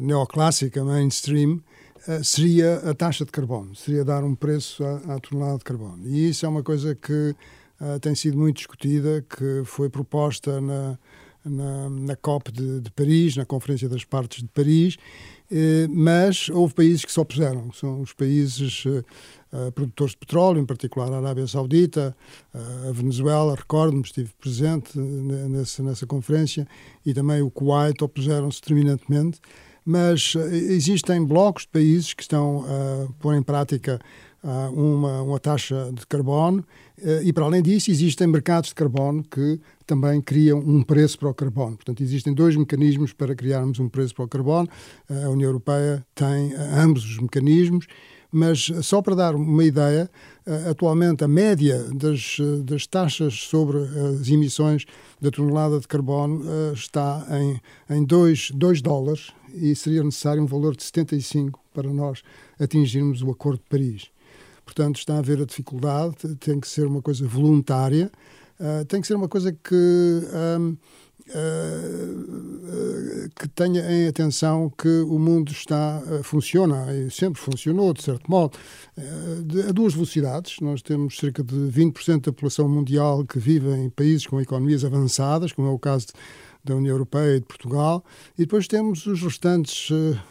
neoclássica, 0.00 0.84
mainstream, 0.84 1.60
uh, 2.08 2.24
seria 2.24 2.76
a 2.78 2.94
taxa 2.94 3.24
de 3.24 3.30
carbono, 3.30 3.74
seria 3.74 4.04
dar 4.04 4.24
um 4.24 4.34
preço 4.34 4.84
à, 4.84 5.14
à 5.14 5.20
tonelada 5.20 5.58
de 5.58 5.64
carbono. 5.64 6.06
E 6.06 6.28
isso 6.30 6.44
é 6.46 6.48
uma 6.48 6.62
coisa 6.62 6.94
que 6.94 7.34
uh, 7.80 8.00
tem 8.00 8.14
sido 8.14 8.38
muito 8.38 8.56
discutida, 8.56 9.24
que 9.28 9.62
foi 9.64 9.88
proposta 9.88 10.60
na, 10.60 10.98
na, 11.44 11.90
na 11.90 12.16
COP 12.16 12.52
de, 12.52 12.80
de, 12.80 12.90
Paris, 12.90 13.36
na 13.36 13.44
Conferência 13.44 13.88
das 13.88 14.04
Partes 14.04 14.42
de 14.42 14.48
Paris, 14.48 14.96
eh, 14.96 15.41
mas 15.90 16.48
houve 16.48 16.74
países 16.74 17.04
que 17.04 17.12
se 17.12 17.20
opuseram. 17.20 17.72
São 17.72 18.00
os 18.00 18.12
países 18.12 18.84
eh, 19.54 19.70
produtores 19.70 20.12
de 20.12 20.16
petróleo, 20.16 20.62
em 20.62 20.64
particular 20.64 21.12
a 21.12 21.18
Arábia 21.18 21.46
Saudita, 21.46 22.16
eh, 22.54 22.88
a 22.88 22.92
Venezuela, 22.92 23.54
recordo-me, 23.54 24.00
estive 24.00 24.30
presente 24.40 24.98
nessa, 24.98 25.82
nessa 25.82 26.06
conferência, 26.06 26.66
e 27.04 27.12
também 27.12 27.42
o 27.42 27.50
Kuwait 27.50 28.02
opuseram-se 28.02 28.62
determinantemente. 28.62 29.40
Mas 29.84 30.32
eh, 30.36 30.56
existem 30.56 31.22
blocos 31.22 31.64
de 31.64 31.68
países 31.68 32.14
que 32.14 32.22
estão 32.22 32.64
a 32.64 33.12
pôr 33.20 33.34
em 33.34 33.42
prática 33.42 34.00
uma, 34.72 35.22
uma 35.22 35.38
taxa 35.38 35.92
de 35.94 36.04
carbono 36.04 36.64
e, 37.24 37.32
para 37.32 37.44
além 37.44 37.62
disso, 37.62 37.90
existem 37.90 38.26
mercados 38.26 38.70
de 38.70 38.74
carbono 38.74 39.22
que 39.24 39.60
também 39.86 40.20
criam 40.20 40.58
um 40.58 40.82
preço 40.82 41.18
para 41.18 41.28
o 41.28 41.34
carbono. 41.34 41.76
Portanto, 41.76 42.02
existem 42.02 42.32
dois 42.32 42.56
mecanismos 42.56 43.12
para 43.12 43.34
criarmos 43.34 43.78
um 43.78 43.88
preço 43.88 44.14
para 44.14 44.24
o 44.24 44.28
carbono. 44.28 44.68
A 45.08 45.28
União 45.28 45.48
Europeia 45.48 46.04
tem 46.14 46.54
ambos 46.54 47.04
os 47.04 47.18
mecanismos, 47.18 47.86
mas 48.30 48.70
só 48.82 49.02
para 49.02 49.14
dar 49.14 49.34
uma 49.34 49.62
ideia, 49.62 50.10
atualmente 50.70 51.22
a 51.22 51.28
média 51.28 51.84
das, 51.94 52.38
das 52.64 52.86
taxas 52.86 53.34
sobre 53.34 53.78
as 53.78 54.28
emissões 54.28 54.86
da 55.20 55.30
tonelada 55.30 55.78
de 55.78 55.86
carbono 55.86 56.42
está 56.72 57.26
em, 57.30 57.60
em 57.94 58.04
2 58.04 58.52
dólares 58.82 59.32
e 59.54 59.74
seria 59.74 60.02
necessário 60.02 60.42
um 60.42 60.46
valor 60.46 60.74
de 60.74 60.82
75 60.82 61.60
para 61.74 61.92
nós 61.92 62.22
atingirmos 62.58 63.22
o 63.22 63.30
Acordo 63.30 63.58
de 63.58 63.68
Paris. 63.68 64.10
Portanto, 64.64 64.96
está 64.96 65.16
a 65.16 65.18
haver 65.18 65.40
a 65.40 65.44
dificuldade, 65.44 66.14
tem 66.36 66.60
que 66.60 66.68
ser 66.68 66.86
uma 66.86 67.02
coisa 67.02 67.26
voluntária, 67.26 68.10
uh, 68.60 68.84
tem 68.86 69.00
que 69.00 69.06
ser 69.06 69.14
uma 69.14 69.28
coisa 69.28 69.52
que, 69.52 69.74
um, 69.74 70.76
uh, 71.28 71.36
uh, 73.26 73.30
que 73.36 73.48
tenha 73.48 73.82
em 73.90 74.06
atenção 74.08 74.70
que 74.70 74.88
o 75.02 75.18
mundo 75.18 75.50
está, 75.50 76.02
funciona, 76.22 76.94
e 76.94 77.10
sempre 77.10 77.40
funcionou, 77.40 77.92
de 77.92 78.02
certo 78.02 78.30
modo, 78.30 78.56
a 79.68 79.72
duas 79.72 79.94
velocidades. 79.94 80.56
Nós 80.60 80.80
temos 80.80 81.16
cerca 81.16 81.42
de 81.42 81.54
20% 81.54 82.24
da 82.24 82.32
população 82.32 82.68
mundial 82.68 83.24
que 83.24 83.38
vive 83.38 83.68
em 83.74 83.90
países 83.90 84.26
com 84.26 84.40
economias 84.40 84.84
avançadas, 84.84 85.52
como 85.52 85.68
é 85.68 85.70
o 85.70 85.78
caso 85.78 86.06
de 86.06 86.12
da 86.64 86.76
União 86.76 86.94
Europeia 86.94 87.36
e 87.36 87.40
de 87.40 87.46
Portugal, 87.46 88.04
e 88.38 88.42
depois 88.42 88.68
temos 88.68 89.06
os 89.06 89.20
restantes 89.20 89.90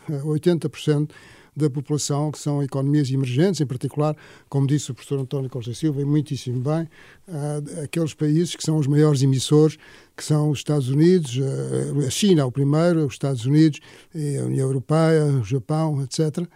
80% 0.10 1.12
da 1.56 1.70
população, 1.70 2.32
que 2.32 2.40
são 2.40 2.64
economias 2.64 3.12
emergentes, 3.12 3.60
em 3.60 3.66
particular, 3.66 4.16
como 4.48 4.66
disse 4.66 4.92
o 4.92 4.94
professor 4.94 5.20
António 5.20 5.50
Costa 5.50 5.74
Silva, 5.74 6.02
e 6.02 6.06
muitíssimo 6.06 6.62
bem, 6.62 6.88
uh, 7.28 7.84
aqueles 7.84 8.14
países 8.14 8.56
que 8.56 8.64
são 8.64 8.78
os 8.78 8.88
maiores 8.88 9.22
emissores, 9.22 9.78
que 10.16 10.24
são 10.24 10.50
os 10.50 10.60
Estados 10.60 10.88
Unidos, 10.88 11.38
uh, 11.38 12.08
a 12.08 12.10
China, 12.10 12.46
o 12.46 12.52
primeiro, 12.52 13.06
os 13.06 13.14
Estados 13.14 13.46
Unidos, 13.46 13.80
a 14.16 14.46
União 14.46 14.68
Europeia, 14.68 15.26
o 15.26 15.44
Japão, 15.44 16.02
etc. 16.02 16.48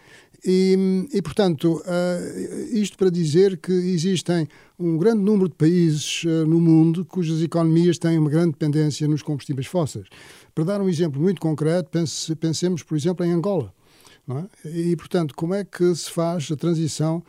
E, 0.47 1.07
e 1.11 1.21
portanto, 1.21 1.81
uh, 1.81 2.75
isto 2.75 2.97
para 2.97 3.09
dizer 3.09 3.57
que 3.57 3.73
existem 3.73 4.47
um 4.79 4.97
grande 4.97 5.23
número 5.23 5.49
de 5.49 5.55
países 5.55 6.23
no 6.47 6.61
mundo 6.61 7.03
cujas 7.03 7.41
economias 7.41 7.97
têm 7.97 8.17
uma 8.17 8.29
grande 8.29 8.51
dependência 8.51 9.07
nos 9.07 9.23
combustíveis 9.23 9.67
fósseis. 9.67 10.07
Para 10.53 10.63
dar 10.63 10.81
um 10.81 10.87
exemplo 10.87 11.19
muito 11.19 11.41
concreto, 11.41 11.89
pense, 11.89 12.33
pensemos, 12.35 12.83
por 12.83 12.95
exemplo, 12.95 13.25
em 13.25 13.31
Angola. 13.31 13.73
É? 14.27 14.69
E, 14.69 14.95
portanto, 14.95 15.35
como 15.35 15.53
é 15.53 15.63
que 15.63 15.93
se 15.93 16.09
faz 16.09 16.49
a 16.51 16.55
transição, 16.55 17.23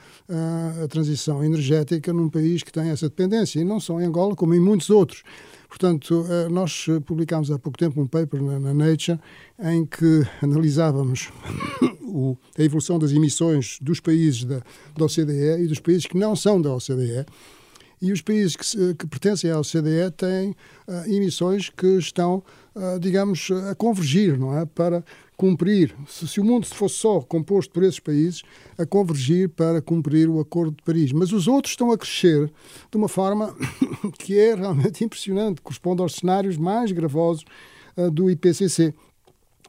a 0.82 0.88
transição 0.88 1.44
energética 1.44 2.10
num 2.10 2.30
país 2.30 2.62
que 2.62 2.72
tem 2.72 2.88
essa 2.88 3.08
dependência? 3.08 3.60
E 3.60 3.64
não 3.64 3.78
só 3.78 4.00
em 4.00 4.04
Angola, 4.04 4.34
como 4.34 4.54
em 4.54 4.60
muitos 4.60 4.88
outros. 4.88 5.22
Portanto, 5.68 6.24
nós 6.50 6.86
publicámos 7.04 7.50
há 7.50 7.58
pouco 7.58 7.78
tempo 7.78 8.00
um 8.00 8.06
paper 8.06 8.42
na, 8.42 8.72
Nature 8.72 9.20
em 9.62 9.84
que 9.84 10.26
analisávamos 10.42 11.30
a 12.58 12.62
evolução 12.62 12.98
das 12.98 13.12
emissões 13.12 13.78
dos 13.82 14.00
países 14.00 14.44
da, 14.44 14.62
da 14.96 15.04
OCDE 15.04 15.64
e 15.64 15.66
dos 15.66 15.80
países 15.80 16.06
que 16.06 16.16
não 16.16 16.34
são 16.34 16.62
da 16.62 16.72
OCDE. 16.74 17.26
E 18.00 18.12
os 18.12 18.20
países 18.20 18.56
que, 18.56 18.94
que 18.94 19.06
pertencem 19.06 19.50
à 19.50 19.58
OCDE 19.58 20.10
têm 20.16 20.50
uh, 20.50 21.10
emissões 21.10 21.70
que 21.70 21.98
estão, 21.98 22.42
uh, 22.74 22.98
digamos, 23.00 23.50
a 23.70 23.74
convergir, 23.74 24.38
não 24.38 24.56
é? 24.56 24.66
Para 24.66 25.02
cumprir, 25.36 25.94
se, 26.08 26.26
se, 26.26 26.40
o 26.40 26.44
mundo 26.44 26.66
fosse 26.66 26.96
só 26.96 27.20
composto 27.20 27.72
por 27.72 27.82
esses 27.82 28.00
países, 28.00 28.42
a 28.78 28.86
convergir 28.86 29.48
para 29.50 29.82
cumprir 29.82 30.28
o 30.28 30.40
Acordo 30.40 30.76
de 30.76 30.82
Paris. 30.82 31.12
Mas 31.12 31.32
os 31.32 31.46
outros 31.46 31.72
estão 31.72 31.90
a 31.90 31.98
crescer 31.98 32.50
de 32.90 32.96
uma 32.96 33.08
forma 33.08 33.54
que 34.18 34.38
é 34.38 34.54
realmente 34.54 35.04
impressionante, 35.04 35.60
corresponde 35.60 36.02
aos 36.02 36.16
cenários 36.16 36.56
mais 36.56 36.92
gravosos 36.92 37.44
uh, 37.96 38.10
do 38.10 38.30
IPCC. 38.30 38.94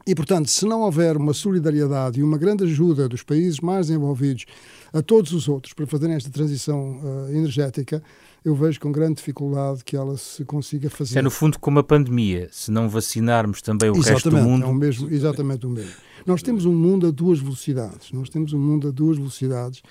E, 0.07 0.15
portanto, 0.15 0.49
se 0.49 0.65
não 0.65 0.83
houver 0.83 1.17
uma 1.17 1.33
solidariedade 1.33 2.21
e 2.21 2.23
uma 2.23 2.37
grande 2.37 2.63
ajuda 2.63 3.09
dos 3.09 3.23
países 3.23 3.59
mais 3.59 3.89
envolvidos 3.89 4.45
a 4.93 5.01
todos 5.01 5.33
os 5.33 5.49
outros 5.49 5.73
para 5.73 5.85
fazerem 5.85 6.15
esta 6.15 6.29
transição 6.29 7.01
uh, 7.03 7.29
energética, 7.29 8.01
eu 8.45 8.55
vejo 8.55 8.79
com 8.79 8.89
grande 8.89 9.15
dificuldade 9.15 9.83
que 9.83 9.97
ela 9.97 10.15
se 10.15 10.45
consiga 10.45 10.89
fazer. 10.89 11.19
É 11.19 11.21
no 11.21 11.29
fundo 11.29 11.59
como 11.59 11.79
a 11.79 11.83
pandemia, 11.83 12.47
se 12.53 12.71
não 12.71 12.87
vacinarmos 12.87 13.61
também 13.61 13.89
o 13.89 13.97
exatamente, 13.97 14.13
resto 14.13 14.29
do 14.29 14.37
mundo. 14.37 14.65
É 14.65 14.69
o 14.69 14.73
mesmo, 14.73 15.09
exatamente 15.11 15.67
o 15.67 15.69
mesmo. 15.69 15.91
Nós 16.25 16.41
temos 16.41 16.63
um 16.63 16.73
mundo 16.73 17.07
a 17.07 17.11
duas 17.11 17.39
velocidades. 17.39 18.13
Nós 18.13 18.29
temos 18.29 18.53
um 18.53 18.59
mundo 18.59 18.87
a 18.87 18.91
duas 18.91 19.17
velocidades. 19.17 19.83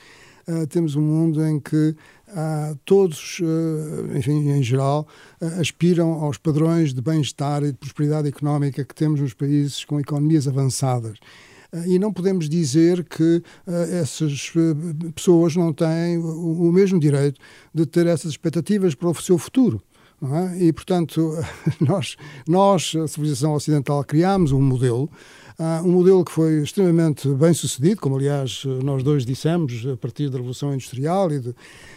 Uh, 0.48 0.66
temos 0.66 0.94
um 0.94 1.02
mundo 1.02 1.44
em 1.44 1.58
que 1.58 1.96
uh, 2.28 2.78
todos, 2.84 3.40
uh, 3.40 4.16
enfim, 4.16 4.48
em 4.50 4.62
geral, 4.62 5.08
aspiram 5.60 6.12
aos 6.12 6.38
padrões 6.38 6.94
de 6.94 7.02
bem-estar 7.02 7.62
e 7.64 7.72
de 7.72 7.78
prosperidade 7.78 8.28
económica 8.28 8.84
que 8.84 8.94
temos 8.94 9.20
nos 9.20 9.34
países 9.34 9.84
com 9.84 9.98
economias 9.98 10.46
avançadas. 10.46 11.18
E 11.86 11.98
não 11.98 12.12
podemos 12.12 12.48
dizer 12.48 13.04
que 13.04 13.42
eh, 13.66 13.98
essas 14.00 14.52
eh, 14.56 15.10
pessoas 15.14 15.56
não 15.56 15.72
têm 15.72 16.18
o 16.18 16.70
mesmo 16.72 16.98
direito 16.98 17.40
de 17.74 17.84
ter 17.84 18.06
essas 18.06 18.32
expectativas 18.32 18.94
para 18.94 19.08
o 19.08 19.14
seu 19.14 19.36
futuro. 19.36 19.82
É? 20.22 20.64
E, 20.64 20.72
portanto, 20.72 21.32
nós, 21.80 22.16
nós, 22.48 22.94
a 22.96 23.06
civilização 23.06 23.52
ocidental, 23.52 24.02
criámos 24.04 24.52
um 24.52 24.62
modelo 24.62 25.10
Uh, 25.58 25.88
um 25.88 25.92
modelo 25.92 26.22
que 26.22 26.30
foi 26.30 26.62
extremamente 26.62 27.26
bem 27.30 27.54
sucedido, 27.54 27.98
como 28.00 28.16
aliás 28.16 28.62
nós 28.84 29.02
dois 29.02 29.24
dissemos, 29.24 29.86
a 29.90 29.96
partir 29.96 30.28
da 30.28 30.36
Revolução 30.36 30.74
Industrial 30.74 31.32
e, 31.32 31.40
de, 31.40 31.54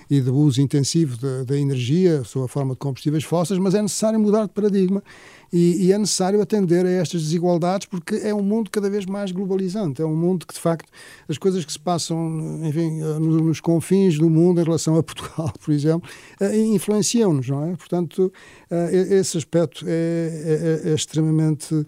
e 0.09 0.21
do 0.21 0.33
uso 0.33 0.61
intensivo 0.61 1.17
da 1.45 1.57
energia, 1.57 2.23
sob 2.23 2.45
a 2.45 2.47
forma 2.47 2.73
de 2.73 2.79
combustíveis 2.79 3.25
fósseis, 3.25 3.59
mas 3.59 3.75
é 3.75 3.81
necessário 3.81 4.17
mudar 4.17 4.43
de 4.43 4.53
paradigma 4.53 5.03
e, 5.51 5.87
e, 5.87 5.91
é 5.91 5.97
necessário 5.97 6.41
atender 6.41 6.85
a 6.85 6.89
estas 6.89 7.23
desigualdades 7.23 7.87
porque 7.87 8.15
é 8.15 8.33
um 8.33 8.43
mundo 8.43 8.69
cada 8.69 8.89
vez 8.89 9.05
mais 9.05 9.31
globalizante. 9.31 10.01
É 10.01 10.05
um 10.05 10.15
mundo 10.15 10.45
que, 10.45 10.53
de 10.53 10.59
facto, 10.59 10.87
as 11.27 11.37
coisas 11.37 11.65
que 11.65 11.71
se 11.71 11.79
passam 11.79 12.61
enfim, 12.63 13.01
nos 13.19 13.59
confins 13.59 14.17
do 14.17 14.29
mundo 14.29 14.61
em 14.61 14.63
relação 14.63 14.95
a 14.95 15.03
Portugal, 15.03 15.51
por 15.59 15.73
exemplo, 15.73 16.07
eh, 16.39 16.55
influenciam-nos, 16.57 17.49
não 17.49 17.65
é? 17.65 17.75
Portanto, 17.75 18.31
eh, 18.69 19.17
esse 19.19 19.37
aspecto 19.37 19.85
é, 19.87 20.81
é, 20.85 20.89
é 20.89 20.93
extremamente. 20.93 21.85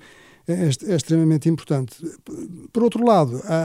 É, 0.48 0.53
é, 0.53 0.95
extremamente 0.95 1.48
importante. 1.48 1.95
Por 2.74 2.83
outro 2.83 3.05
lado, 3.05 3.41
a, 3.45 3.63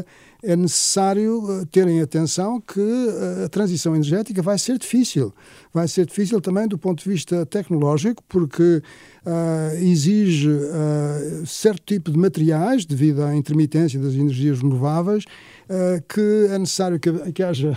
a 0.00 0.04
é 0.42 0.54
necessário 0.54 1.42
eh, 1.50 1.64
terem 1.70 2.00
atenção 2.00 2.60
que 2.60 2.80
eh, 2.80 3.44
a 3.46 3.48
transição 3.48 3.94
energética 3.94 4.40
vai 4.40 4.56
ser 4.56 4.78
difícil. 4.78 5.34
Vai 5.74 5.88
ser 5.88 6.06
difícil 6.06 6.40
também 6.40 6.68
do 6.68 6.78
ponto 6.78 7.02
de 7.02 7.10
vista 7.10 7.44
tecnológico, 7.44 8.22
porque 8.28 8.80
uh, 9.28 9.76
exige 9.76 10.48
uh, 10.48 11.46
certo 11.46 11.82
tipo 11.84 12.10
de 12.10 12.18
materiais, 12.18 12.86
devido 12.86 13.22
à 13.22 13.36
intermitência 13.36 14.00
das 14.00 14.14
energias 14.14 14.60
renováveis, 14.62 15.24
uh, 15.24 16.02
que 16.08 16.48
é 16.50 16.58
necessário 16.58 16.98
que, 16.98 17.12
que 17.32 17.42
haja 17.42 17.76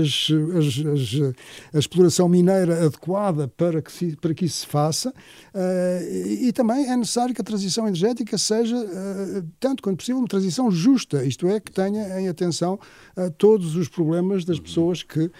as, 0.00 0.28
as, 0.56 0.86
as, 0.86 1.34
a 1.74 1.78
exploração 1.78 2.28
mineira 2.28 2.86
adequada 2.86 3.46
para 3.48 3.82
que, 3.82 3.92
se, 3.92 4.16
para 4.16 4.32
que 4.32 4.46
isso 4.46 4.60
se 4.60 4.66
faça, 4.66 5.12
e, 6.10 6.48
e, 6.48 6.52
também 6.52 6.88
é 6.88 6.96
necessário 6.96 7.34
que 7.34 7.40
a 7.40 7.44
transição 7.44 7.86
energética 7.86 8.38
seja, 8.38 8.76
tanto 9.60 9.82
quanto 9.82 9.98
possível, 9.98 10.18
uma 10.18 10.28
transição 10.28 10.70
justa, 10.70 11.24
isto 11.24 11.46
é, 11.46 11.60
que 11.60 11.70
tenha 11.70 12.20
em 12.20 12.28
atenção 12.28 12.78
todos 13.38 13.76
os 13.76 13.88
problemas 13.88 14.44
das 14.44 14.58
pessoas 14.58 15.02
que. 15.02 15.30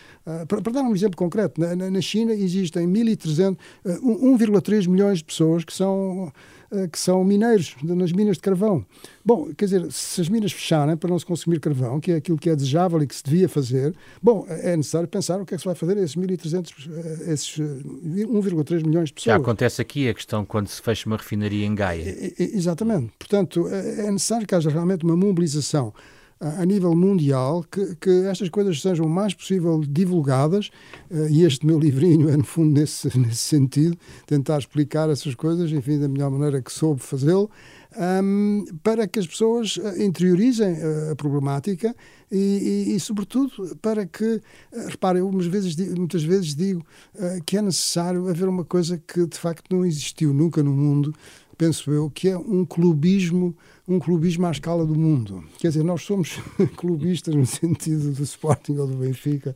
Para, 0.48 0.60
para, 0.62 0.72
dar 0.72 0.82
um 0.82 0.94
exemplo 0.94 1.16
concreto, 1.16 1.60
na, 1.60 1.90
na 1.90 2.00
China 2.00 2.32
existem 2.32 2.86
1.300, 2.86 3.56
1,3 3.84 4.74
3 4.74 4.86
milhões 4.86 5.18
de 5.18 5.24
pessoas 5.24 5.64
que 5.64 5.72
são, 5.72 6.32
eh, 6.72 6.88
que 6.88 6.98
são 6.98 7.22
mineiros 7.22 7.76
nas 7.82 8.12
minas 8.12 8.36
de 8.36 8.42
carvão. 8.42 8.84
Bom, 9.24 9.50
quer 9.56 9.66
dizer, 9.66 9.90
se 9.92 10.20
as 10.20 10.28
minas 10.28 10.52
fecharem 10.52 10.96
para 10.96 11.08
não 11.08 11.18
se 11.18 11.24
consumir 11.24 11.60
carvão, 11.60 12.00
que 12.00 12.12
é 12.12 12.16
aquilo 12.16 12.36
que 12.36 12.50
é 12.50 12.56
desejável 12.56 13.02
e 13.02 13.06
que 13.06 13.14
se 13.14 13.22
devia 13.22 13.48
fazer, 13.48 13.94
bom, 14.22 14.44
é 14.48 14.76
necessário 14.76 15.06
pensar 15.06 15.40
o 15.40 15.46
que 15.46 15.54
é 15.54 15.56
que 15.56 15.62
se 15.62 15.66
vai 15.66 15.74
fazer 15.74 15.98
a 15.98 16.02
esses 16.02 16.16
1.300, 16.16 16.72
eh, 16.90 17.32
esses 17.32 17.58
1,3 17.58 18.80
eh, 18.80 18.86
milhões 18.86 19.08
de 19.08 19.14
pessoas. 19.14 19.36
Já 19.36 19.40
acontece 19.40 19.80
aqui 19.80 20.08
a 20.08 20.14
questão 20.14 20.44
quando 20.44 20.68
se 20.68 20.82
fecha 20.82 21.06
uma 21.06 21.16
refinaria 21.16 21.64
em 21.64 21.74
Gaia. 21.74 22.32
Exatamente. 22.38 23.12
Portanto, 23.18 23.68
é 23.68 24.10
necessário 24.10 24.46
que 24.46 24.54
haja 24.54 24.70
realmente 24.70 25.04
uma 25.04 25.16
mobilização 25.16 25.92
a 26.40 26.64
nível 26.64 26.94
mundial 26.94 27.64
que, 27.70 27.94
que, 27.96 28.10
estas 28.26 28.48
coisas 28.48 28.80
sejam 28.80 29.06
o 29.06 29.08
mais 29.08 29.32
possível 29.32 29.80
divulgadas 29.80 30.70
uh, 31.10 31.28
e 31.28 31.44
este 31.44 31.64
meu 31.64 31.78
livrinho 31.80 32.28
é 32.28 32.36
no 32.36 32.44
fundo 32.44 32.78
nesse, 32.78 33.16
nesse 33.18 33.36
sentido 33.36 33.96
tentar 34.26 34.58
explicar 34.58 35.08
essas 35.08 35.34
coisas 35.34 35.70
enfim 35.70 35.98
da 35.98 36.08
melhor 36.08 36.30
maneira 36.30 36.60
que 36.60 36.72
soube 36.72 37.00
fazê-lo 37.00 37.50
um, 37.96 38.64
para 38.82 39.06
que 39.06 39.20
as 39.20 39.26
pessoas 39.26 39.78
eh, 39.80 40.04
interiorizem 40.04 40.72
uh, 40.72 41.12
a 41.12 41.16
problemática 41.16 41.94
e, 42.30 42.86
e, 42.88 42.96
e, 42.96 43.00
sobretudo 43.00 43.76
para 43.80 44.04
que 44.04 44.40
reparem 44.88 45.20
eu 45.20 45.30
muitas 45.30 45.46
vezes 45.46 45.76
muitas 45.96 46.24
vezes 46.24 46.54
digo 46.56 46.84
uh, 47.14 47.42
que 47.46 47.56
é 47.56 47.62
necessário 47.62 48.28
haver 48.28 48.48
uma 48.48 48.64
coisa 48.64 48.98
que 48.98 49.24
de 49.26 49.38
facto 49.38 49.72
não 49.72 49.86
existiu 49.86 50.34
nunca 50.34 50.60
no 50.62 50.72
mundo 50.72 51.14
penso 51.56 51.92
eu 51.92 52.10
que 52.10 52.28
é 52.28 52.36
um 52.36 52.64
clubismo 52.64 53.56
um 53.86 53.98
clubismo 53.98 54.46
à 54.46 54.50
escala 54.50 54.86
do 54.86 54.98
mundo. 54.98 55.44
Quer 55.58 55.68
dizer, 55.68 55.84
nós 55.84 56.02
somos 56.02 56.38
clubistas 56.76 57.34
no 57.34 57.44
sentido 57.44 58.12
do 58.12 58.22
Sporting 58.22 58.76
ou 58.78 58.86
do 58.86 58.96
Benfica, 58.96 59.54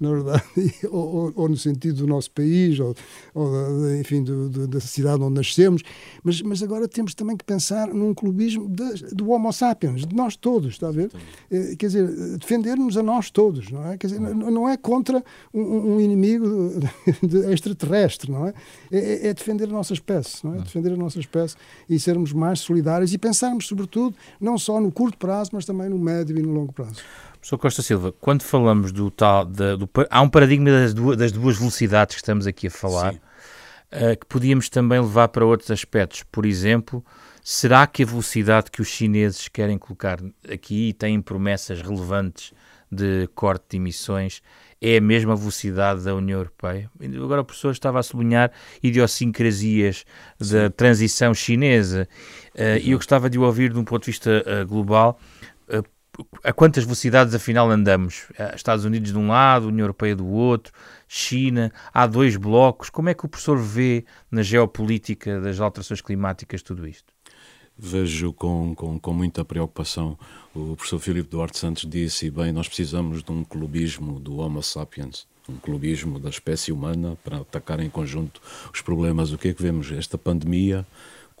na 0.00 0.10
verdade, 0.10 0.42
ou, 0.90 1.14
ou, 1.14 1.32
ou 1.36 1.48
no 1.48 1.56
sentido 1.56 1.98
do 1.98 2.06
nosso 2.06 2.32
país, 2.32 2.80
ou, 2.80 2.96
ou 3.32 3.94
enfim, 3.94 4.24
do, 4.24 4.48
do, 4.48 4.66
da 4.66 4.80
cidade 4.80 5.22
onde 5.22 5.34
nascemos, 5.34 5.82
mas, 6.24 6.42
mas 6.42 6.62
agora 6.64 6.88
temos 6.88 7.14
também 7.14 7.36
que 7.36 7.44
pensar 7.44 7.88
num 7.88 8.12
clubismo 8.12 8.68
de, 8.68 9.14
do 9.14 9.30
Homo 9.30 9.52
sapiens, 9.52 10.04
de 10.04 10.16
nós 10.16 10.34
todos, 10.34 10.72
está 10.72 10.88
a 10.88 10.92
ver? 10.92 11.10
Eh, 11.50 11.76
quer 11.78 11.86
dizer, 11.86 12.38
defender-nos 12.38 12.96
a 12.96 13.02
nós 13.04 13.30
todos, 13.30 13.70
não 13.70 13.86
é? 13.86 13.96
Quer 13.96 14.08
dizer, 14.08 14.20
não 14.20 14.68
é 14.68 14.76
contra 14.76 15.22
um, 15.54 15.94
um 15.94 16.00
inimigo 16.00 16.44
extraterrestre, 17.52 18.32
não 18.32 18.48
é? 18.48 18.54
é? 18.90 18.98
é? 18.98 19.26
É 19.28 19.34
defender 19.34 19.64
a 19.64 19.72
nossa 19.72 19.92
espécie, 19.92 20.44
não 20.44 20.56
é? 20.56 20.58
Defender 20.58 20.92
a 20.92 20.96
nossa 20.96 21.20
espécie 21.20 21.54
e 21.88 22.00
sermos 22.00 22.32
mais 22.32 22.60
solidários 22.60 23.12
e 23.12 23.18
pensarmos 23.18 23.59
pensarmos, 23.60 23.66
sobretudo, 23.66 24.16
não 24.40 24.58
só 24.58 24.80
no 24.80 24.90
curto 24.90 25.18
prazo, 25.18 25.50
mas 25.52 25.64
também 25.64 25.88
no 25.88 25.98
médio 25.98 26.36
e 26.38 26.42
no 26.42 26.52
longo 26.52 26.72
prazo. 26.72 27.02
Professor 27.34 27.58
Costa 27.58 27.82
Silva, 27.82 28.12
quando 28.20 28.42
falamos 28.42 28.92
do 28.92 29.10
tal. 29.10 29.44
De, 29.44 29.76
do, 29.76 29.88
há 30.10 30.20
um 30.20 30.28
paradigma 30.28 30.70
das 30.70 30.92
duas, 30.92 31.16
das 31.16 31.32
duas, 31.32 31.58
velocidades 31.58 32.16
que 32.16 32.20
estamos 32.20 32.46
aqui 32.46 32.66
a 32.66 32.70
falar, 32.70 33.14
uh, 33.14 34.16
que 34.18 34.26
podíamos 34.26 34.68
também 34.68 35.00
levar 35.00 35.28
para 35.28 35.44
outros 35.44 35.70
aspectos. 35.70 36.22
Por 36.30 36.44
exemplo, 36.44 37.04
será 37.42 37.86
que 37.86 38.02
a 38.02 38.06
velocidade 38.06 38.70
que 38.70 38.82
os 38.82 38.88
chineses 38.88 39.48
querem 39.48 39.78
colocar 39.78 40.18
aqui 40.50 40.88
e 40.88 40.92
têm 40.92 41.20
promessas 41.22 41.80
relevantes 41.80 42.52
de 42.92 43.28
corte 43.34 43.64
de 43.70 43.76
emissões 43.76 44.42
é 44.80 44.96
a 44.96 45.00
mesma 45.00 45.36
velocidade 45.36 46.02
da 46.02 46.14
União 46.14 46.38
Europeia. 46.38 46.90
Agora 47.22 47.42
o 47.42 47.44
professor 47.44 47.70
estava 47.70 48.00
a 48.00 48.02
sublinhar 48.02 48.50
idiosincrasias 48.82 50.04
da 50.38 50.70
transição 50.70 51.34
chinesa 51.34 52.08
uh, 52.54 52.78
e 52.82 52.92
eu 52.92 52.98
gostava 52.98 53.28
de 53.28 53.38
o 53.38 53.42
ouvir 53.42 53.72
de 53.72 53.78
um 53.78 53.84
ponto 53.84 54.04
de 54.04 54.10
vista 54.10 54.42
uh, 54.46 54.66
global. 54.66 55.20
Uh, 55.68 55.84
a 56.42 56.52
quantas 56.52 56.84
velocidades 56.84 57.34
afinal 57.34 57.70
andamos? 57.70 58.26
Estados 58.54 58.84
Unidos 58.84 59.12
de 59.12 59.18
um 59.18 59.28
lado, 59.28 59.68
União 59.68 59.84
Europeia 59.84 60.16
do 60.16 60.26
outro, 60.26 60.72
China, 61.06 61.72
há 61.94 62.06
dois 62.06 62.36
blocos. 62.36 62.90
Como 62.90 63.08
é 63.08 63.14
que 63.14 63.24
o 63.24 63.28
professor 63.28 63.58
vê 63.58 64.04
na 64.30 64.42
geopolítica 64.42 65.40
das 65.40 65.60
alterações 65.60 66.00
climáticas 66.00 66.62
tudo 66.62 66.86
isto? 66.86 67.12
Vejo 67.82 68.34
com, 68.34 68.74
com, 68.74 68.98
com 68.98 69.14
muita 69.14 69.42
preocupação 69.42 70.18
o 70.54 70.76
professor 70.76 70.98
Filipe 70.98 71.30
Duarte 71.30 71.58
Santos 71.58 71.88
disse, 71.88 72.26
e 72.26 72.30
bem, 72.30 72.52
nós 72.52 72.68
precisamos 72.68 73.22
de 73.22 73.32
um 73.32 73.42
clubismo 73.42 74.20
do 74.20 74.36
Homo 74.36 74.62
sapiens, 74.62 75.26
um 75.48 75.56
clubismo 75.56 76.18
da 76.18 76.28
espécie 76.28 76.72
humana 76.72 77.16
para 77.24 77.38
atacar 77.38 77.80
em 77.80 77.88
conjunto 77.88 78.38
os 78.70 78.82
problemas. 78.82 79.32
O 79.32 79.38
que 79.38 79.48
é 79.48 79.54
que 79.54 79.62
vemos? 79.62 79.90
Esta 79.92 80.18
pandemia 80.18 80.86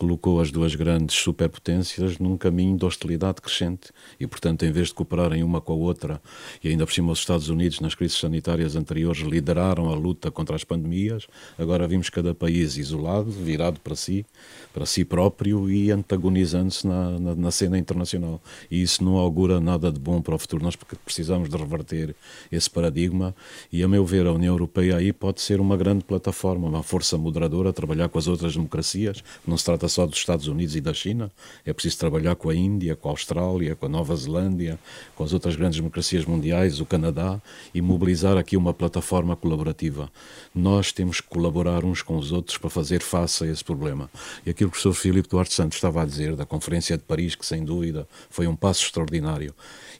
colocou 0.00 0.40
as 0.40 0.50
duas 0.50 0.74
grandes 0.74 1.14
superpotências 1.16 2.18
num 2.18 2.34
caminho 2.34 2.74
de 2.74 2.86
hostilidade 2.86 3.42
crescente 3.42 3.90
e, 4.18 4.26
portanto, 4.26 4.64
em 4.64 4.72
vez 4.72 4.88
de 4.88 4.94
cooperarem 4.94 5.42
uma 5.42 5.60
com 5.60 5.74
a 5.74 5.76
outra, 5.76 6.22
e 6.64 6.68
ainda 6.68 6.86
por 6.86 6.92
cima 6.94 7.12
os 7.12 7.18
Estados 7.18 7.50
Unidos, 7.50 7.80
nas 7.80 7.94
crises 7.94 8.18
sanitárias 8.18 8.76
anteriores, 8.76 9.20
lideraram 9.20 9.90
a 9.90 9.94
luta 9.94 10.30
contra 10.30 10.56
as 10.56 10.64
pandemias, 10.64 11.26
agora 11.58 11.86
vimos 11.86 12.08
cada 12.08 12.34
país 12.34 12.78
isolado, 12.78 13.30
virado 13.30 13.78
para 13.80 13.94
si, 13.94 14.24
para 14.72 14.86
si 14.86 15.04
próprio 15.04 15.68
e 15.68 15.90
antagonizando-se 15.90 16.86
na, 16.86 17.18
na, 17.18 17.34
na, 17.34 17.50
cena 17.50 17.78
internacional. 17.78 18.40
E 18.70 18.80
isso 18.80 19.02
não 19.02 19.16
augura 19.16 19.60
nada 19.60 19.90
de 19.90 19.98
bom 19.98 20.22
para 20.22 20.34
o 20.34 20.38
futuro. 20.38 20.62
Nós 20.62 20.76
precisamos 21.04 21.48
de 21.48 21.56
reverter 21.56 22.14
esse 22.50 22.70
paradigma 22.70 23.34
e, 23.72 23.82
a 23.82 23.88
meu 23.88 24.04
ver, 24.04 24.26
a 24.26 24.32
União 24.32 24.54
Europeia 24.54 24.96
aí 24.96 25.12
pode 25.12 25.40
ser 25.40 25.60
uma 25.60 25.76
grande 25.76 26.04
plataforma, 26.04 26.68
uma 26.68 26.82
força 26.82 27.18
moderadora, 27.18 27.72
trabalhar 27.72 28.08
com 28.08 28.18
as 28.18 28.28
outras 28.28 28.54
democracias. 28.54 29.22
Não 29.46 29.56
se 29.56 29.64
trata 29.64 29.88
só 29.88 30.06
dos 30.06 30.18
Estados 30.18 30.46
Unidos 30.46 30.76
e 30.76 30.80
da 30.80 30.94
China, 30.94 31.30
é 31.64 31.72
preciso 31.72 31.98
trabalhar 31.98 32.36
com 32.36 32.48
a 32.48 32.54
Índia, 32.54 32.94
com 32.94 33.08
a 33.08 33.12
Austrália, 33.12 33.74
com 33.74 33.86
a 33.86 33.88
Nova 33.88 34.14
Zelândia, 34.14 34.78
com 35.14 35.24
as 35.24 35.32
outras 35.32 35.56
grandes 35.56 35.78
democracias 35.78 36.24
mundiais, 36.24 36.80
o 36.80 36.86
Canadá, 36.86 37.40
e 37.74 37.80
mobilizar 37.80 38.36
aqui 38.36 38.56
uma 38.56 38.72
plataforma 38.72 39.34
colaborativa. 39.34 40.10
Nós 40.54 40.92
temos 40.92 41.20
que 41.20 41.28
colaborar 41.28 41.84
uns 41.84 42.02
com 42.02 42.16
os 42.16 42.32
outros 42.32 42.56
para 42.58 42.70
fazer 42.70 43.00
face 43.02 43.44
a 43.44 43.46
esse 43.46 43.64
problema. 43.64 44.10
E 44.44 44.50
aquilo 44.60 44.70
que 44.70 44.76
o 44.76 44.80
Sr. 44.80 44.94
Filipe 44.94 45.28
Duarte 45.28 45.54
Santos 45.54 45.76
estava 45.76 46.02
a 46.02 46.04
dizer 46.04 46.36
da 46.36 46.44
Conferência 46.44 46.98
de 46.98 47.02
Paris, 47.02 47.34
que 47.34 47.46
sem 47.46 47.64
dúvida 47.64 48.06
foi 48.28 48.46
um 48.46 48.54
passo 48.54 48.84
extraordinário, 48.84 49.54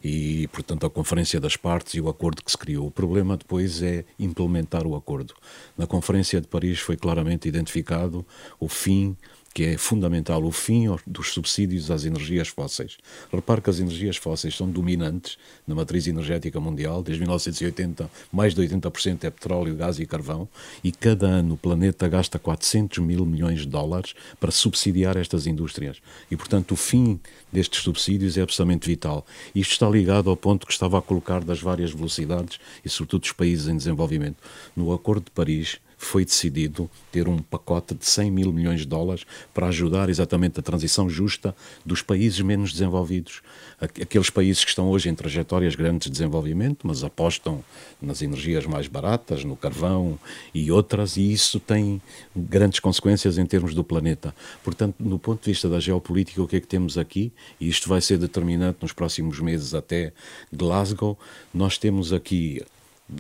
e, 0.05 0.47
portanto, 0.49 0.85
a 0.85 0.91
Conferência 0.91 1.41
das 1.41 1.57
Partes 1.57 1.95
e 1.95 2.01
o 2.01 2.11
acordo 2.11 2.45
que 2.45 2.51
se 2.51 2.59
criou. 2.59 2.87
O 2.87 2.91
problema 2.91 3.39
depois 3.39 3.83
é 3.83 4.05
implementar 4.19 4.87
o 4.87 4.95
acordo. 4.95 5.35
Na 5.79 5.87
Conferência 5.87 6.41
de 6.43 6.47
Paris 6.47 6.79
foi 6.79 6.97
claramente 6.97 7.49
identificado 7.49 8.27
o 8.59 8.69
fim 8.69 9.17
que 9.53 9.65
é 9.65 9.77
fundamental 9.77 10.45
o 10.45 10.53
fim 10.53 10.87
dos 11.07 11.33
subsídios 11.33 11.91
às 11.91 12.05
energias 12.05 12.49
fósseis. 12.49 12.99
Repare 13.33 13.61
que 13.61 13.71
as 13.71 13.81
energias 13.81 14.17
fósseis 14.17 14.57
são 14.57 14.71
dominantes 14.71 15.37
na 15.67 15.75
matriz 15.75 16.07
energética 16.07 16.61
mundial. 16.61 17.03
Desde 17.03 17.21
1980, 17.23 18.11
mais 18.33 18.55
de 18.55 18.63
80% 18.63 19.25
é 19.25 19.31
petróleo, 19.31 19.75
gás 19.75 19.99
e 19.99 20.07
carvão. 20.07 20.49
E 20.85 20.93
cada 20.93 21.27
ano 21.27 21.55
o 21.55 21.57
planeta 21.57 22.09
gasta 22.09 22.39
400 22.39 22.99
mil 22.99 23.27
milhões 23.27 23.61
de 23.61 23.67
dólares 23.67 24.15
para 24.39 24.53
subsidiar 24.53 25.17
estas 25.17 25.47
indústrias. 25.47 25.99
E, 26.31 26.37
portanto, 26.37 26.73
o 26.73 26.77
fim 26.77 27.19
destes 27.53 27.83
subsídios 27.83 28.39
é 28.39 28.43
absolutamente 28.43 28.89
vital. 28.89 29.27
Isto 29.55 29.73
está 29.73 29.89
ligado 29.89 30.31
ao 30.31 30.37
ponto 30.37 30.67
que 30.67 30.73
estava 30.73 30.99
a 30.99 31.03
colocar 31.03 31.43
das 31.43 31.61
várias 31.61 31.91
velocidades 31.91 32.61
e, 32.85 32.89
sobretudo, 32.89 33.23
dos 33.23 33.33
países 33.33 33.67
em 33.67 33.77
desenvolvimento. 33.77 34.37
No 34.77 34.93
Acordo 34.93 35.25
de 35.25 35.31
Paris, 35.33 35.81
foi 36.03 36.25
decidido 36.25 36.91
ter 37.13 37.29
um 37.29 37.39
pacote 37.39 37.95
de 37.95 38.07
100 38.07 38.31
mil 38.31 38.53
milhões 38.53 38.81
de 38.81 38.87
dólares 38.87 39.27
para 39.53 39.69
ajudar 39.69 40.09
exatamente 40.09 40.59
a 40.59 40.63
transição 40.63 41.11
justa 41.11 41.55
dos 41.85 42.01
países 42.01 42.41
menos 42.41 42.73
desenvolvidos. 42.73 43.43
Aqueles 43.79 44.31
países 44.31 44.65
que 44.65 44.71
estão 44.71 44.89
hoje 44.89 45.11
em 45.11 45.15
trajetórias 45.15 45.75
grandes 45.75 46.07
de 46.07 46.13
desenvolvimento, 46.13 46.87
mas 46.87 47.05
apostam 47.05 47.63
nas 48.01 48.23
energias 48.23 48.65
mais 48.65 48.89
baratas, 48.89 49.45
no 49.45 49.55
carvão 49.55 50.19
e 50.55 50.73
outras, 50.73 51.19
e 51.19 51.33
isso 51.33 51.61
tem 51.61 52.01
grandes 52.35 52.81
consequências 52.81 53.37
em 53.37 53.45
termos 53.45 53.75
do 53.75 53.85
planeta. 53.85 54.35
Portanto, 54.65 54.97
no 54.99 55.19
ponto 55.19 55.45
de 55.45 55.51
vista 55.51 55.69
da 55.69 55.79
geopolítica, 55.79 56.43
o 56.43 56.49
que 56.49 56.57
é 56.57 56.61
que 56.61 56.67
temos 56.67 56.97
aqui? 56.97 57.31
E 57.61 57.69
isto 57.69 57.91
vai 57.91 58.01
ser 58.01 58.17
determinante 58.17 58.79
nos 58.81 58.93
próximos 58.93 59.39
meses 59.39 59.75
até 59.75 60.15
Glasgow. 60.51 61.19
Nós 61.53 61.77
temos 61.77 62.11
aqui 62.11 62.63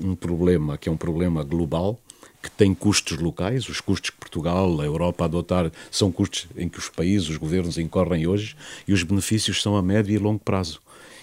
um 0.02 0.14
problema 0.14 0.78
que 0.78 0.88
é 0.88 0.92
um 0.92 0.96
problema 0.96 1.42
global, 1.42 2.00
que 2.42 2.50
tem 2.50 2.74
custos 2.74 3.18
locais, 3.18 3.68
os 3.68 3.80
custos 3.80 4.10
que 4.10 4.16
Portugal, 4.16 4.80
a 4.80 4.84
Europa 4.84 5.24
adotar, 5.24 5.70
são 5.90 6.10
custos 6.10 6.46
em 6.56 6.68
que 6.68 6.78
os 6.78 6.88
países, 6.88 7.28
os 7.28 7.36
governos 7.36 7.78
incorrem 7.78 8.26
hoje, 8.26 8.56
e 8.88 8.92
os 8.92 9.02
benefícios 9.02 9.60
são 9.60 9.76
a 9.76 9.82
médio 9.82 10.14
e 10.14 10.18
longo 10.18 10.40
prazo. 10.40 10.80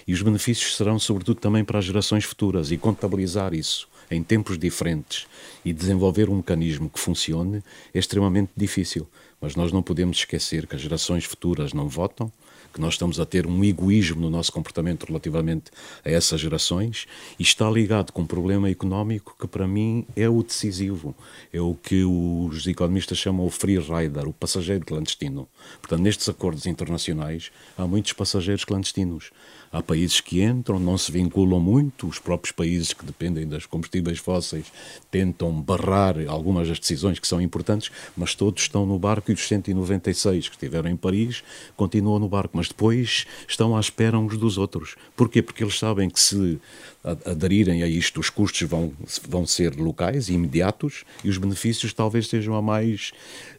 E 0.08 0.14
os 0.14 0.22
benefícios 0.22 0.76
serão, 0.76 1.00
sobretudo, 1.00 1.40
também 1.40 1.66
para 1.66 1.80
as 1.80 1.86
gerações 1.86 2.24
futuras, 2.24 2.72
e 2.72 2.78
contabilizar 2.78 3.54
isso 3.54 3.88
em 4.10 4.24
tempos 4.24 4.58
diferentes 4.58 5.28
e 5.66 5.74
desenvolver 5.74 6.30
um 6.30 6.38
mecanismo 6.38 6.90
que 6.90 7.00
funcione 7.00 7.62
é 7.94 8.00
extremamente 8.00 8.52
difícil. 8.56 9.08
Mas 9.40 9.56
nós 9.56 9.72
não 9.72 9.84
podemos 9.84 10.18
esquecer 10.18 10.66
que 10.66 10.76
as 10.76 10.82
gerações 10.82 11.26
futuras 11.26 11.74
não 11.74 11.88
votam, 11.88 12.32
que 12.78 12.82
nós 12.82 12.94
estamos 12.94 13.20
a 13.20 13.26
ter 13.26 13.48
um 13.48 13.64
egoísmo 13.64 14.22
no 14.22 14.30
nosso 14.30 14.54
comportamento 14.54 15.06
relativamente 15.08 15.72
a 16.06 16.12
essas 16.12 16.40
gerações 16.40 17.08
e 17.40 17.42
está 17.42 17.68
ligado 17.70 18.12
com 18.12 18.22
um 18.22 18.28
problema 18.28 18.70
económico 18.70 19.36
que 19.40 19.48
para 19.48 19.68
mim 19.68 20.06
é 20.16 20.30
o 20.30 20.44
decisivo, 20.44 21.16
é 21.52 21.60
o 21.60 21.74
que 21.74 22.04
os 22.06 22.68
economistas 22.68 23.18
chamam 23.18 23.48
o 23.48 23.50
free 23.50 23.80
rider, 23.80 24.28
o 24.28 24.34
passageiro 24.34 24.86
clandestino. 24.86 25.48
Portanto, 25.82 26.02
nestes 26.02 26.30
acordos 26.30 26.68
internacionais 26.68 27.52
há 27.76 27.88
muitos 27.88 28.14
passageiros 28.14 28.64
clandestinos. 28.64 29.32
Há 29.72 29.82
países 29.82 30.22
que 30.22 30.42
entram, 30.42 30.80
não 30.80 30.98
se 30.98 31.12
vinculam 31.12 31.60
muito, 31.60 32.08
os 32.08 32.20
próprios 32.20 32.54
países 32.54 32.94
que 32.94 33.06
dependem 33.06 33.46
das 33.46 33.66
combustíveis 33.66 34.18
fósseis 34.18 34.72
tentam 35.12 35.52
barrar 35.62 36.16
algumas 36.28 36.70
das 36.70 36.80
decisões 36.80 37.20
que 37.20 37.28
são 37.28 37.42
importantes, 37.42 37.92
mas 38.16 38.34
todos 38.34 38.62
estão 38.62 38.86
no 38.86 38.98
barco 38.98 39.30
e 39.30 39.34
os 39.34 39.46
196 39.46 40.48
que 40.48 40.56
estiveram 40.56 40.90
em 40.90 40.96
Paris 40.96 41.44
continuam 41.76 42.18
no 42.18 42.30
barco, 42.30 42.56
mas 42.56 42.67
depois 42.68 43.26
estão 43.48 43.76
à 43.76 43.80
espera 43.80 44.18
uns 44.18 44.38
dos 44.38 44.58
outros. 44.58 44.96
Porquê? 45.16 45.42
Porque 45.42 45.64
eles 45.64 45.78
sabem 45.78 46.10
que 46.10 46.20
se 46.20 46.60
aderirem 47.26 47.84
a 47.84 47.88
isto, 47.88 48.20
os 48.20 48.30
custos 48.30 48.68
vão, 48.68 48.92
vão 49.28 49.46
ser 49.46 49.76
locais 49.76 50.30
imediatos 50.30 51.06
e 51.24 51.30
os 51.30 51.38
benefícios 51.38 51.94
talvez 51.94 52.28
sejam 52.28 52.56
a 52.56 52.62
mais 52.62 53.12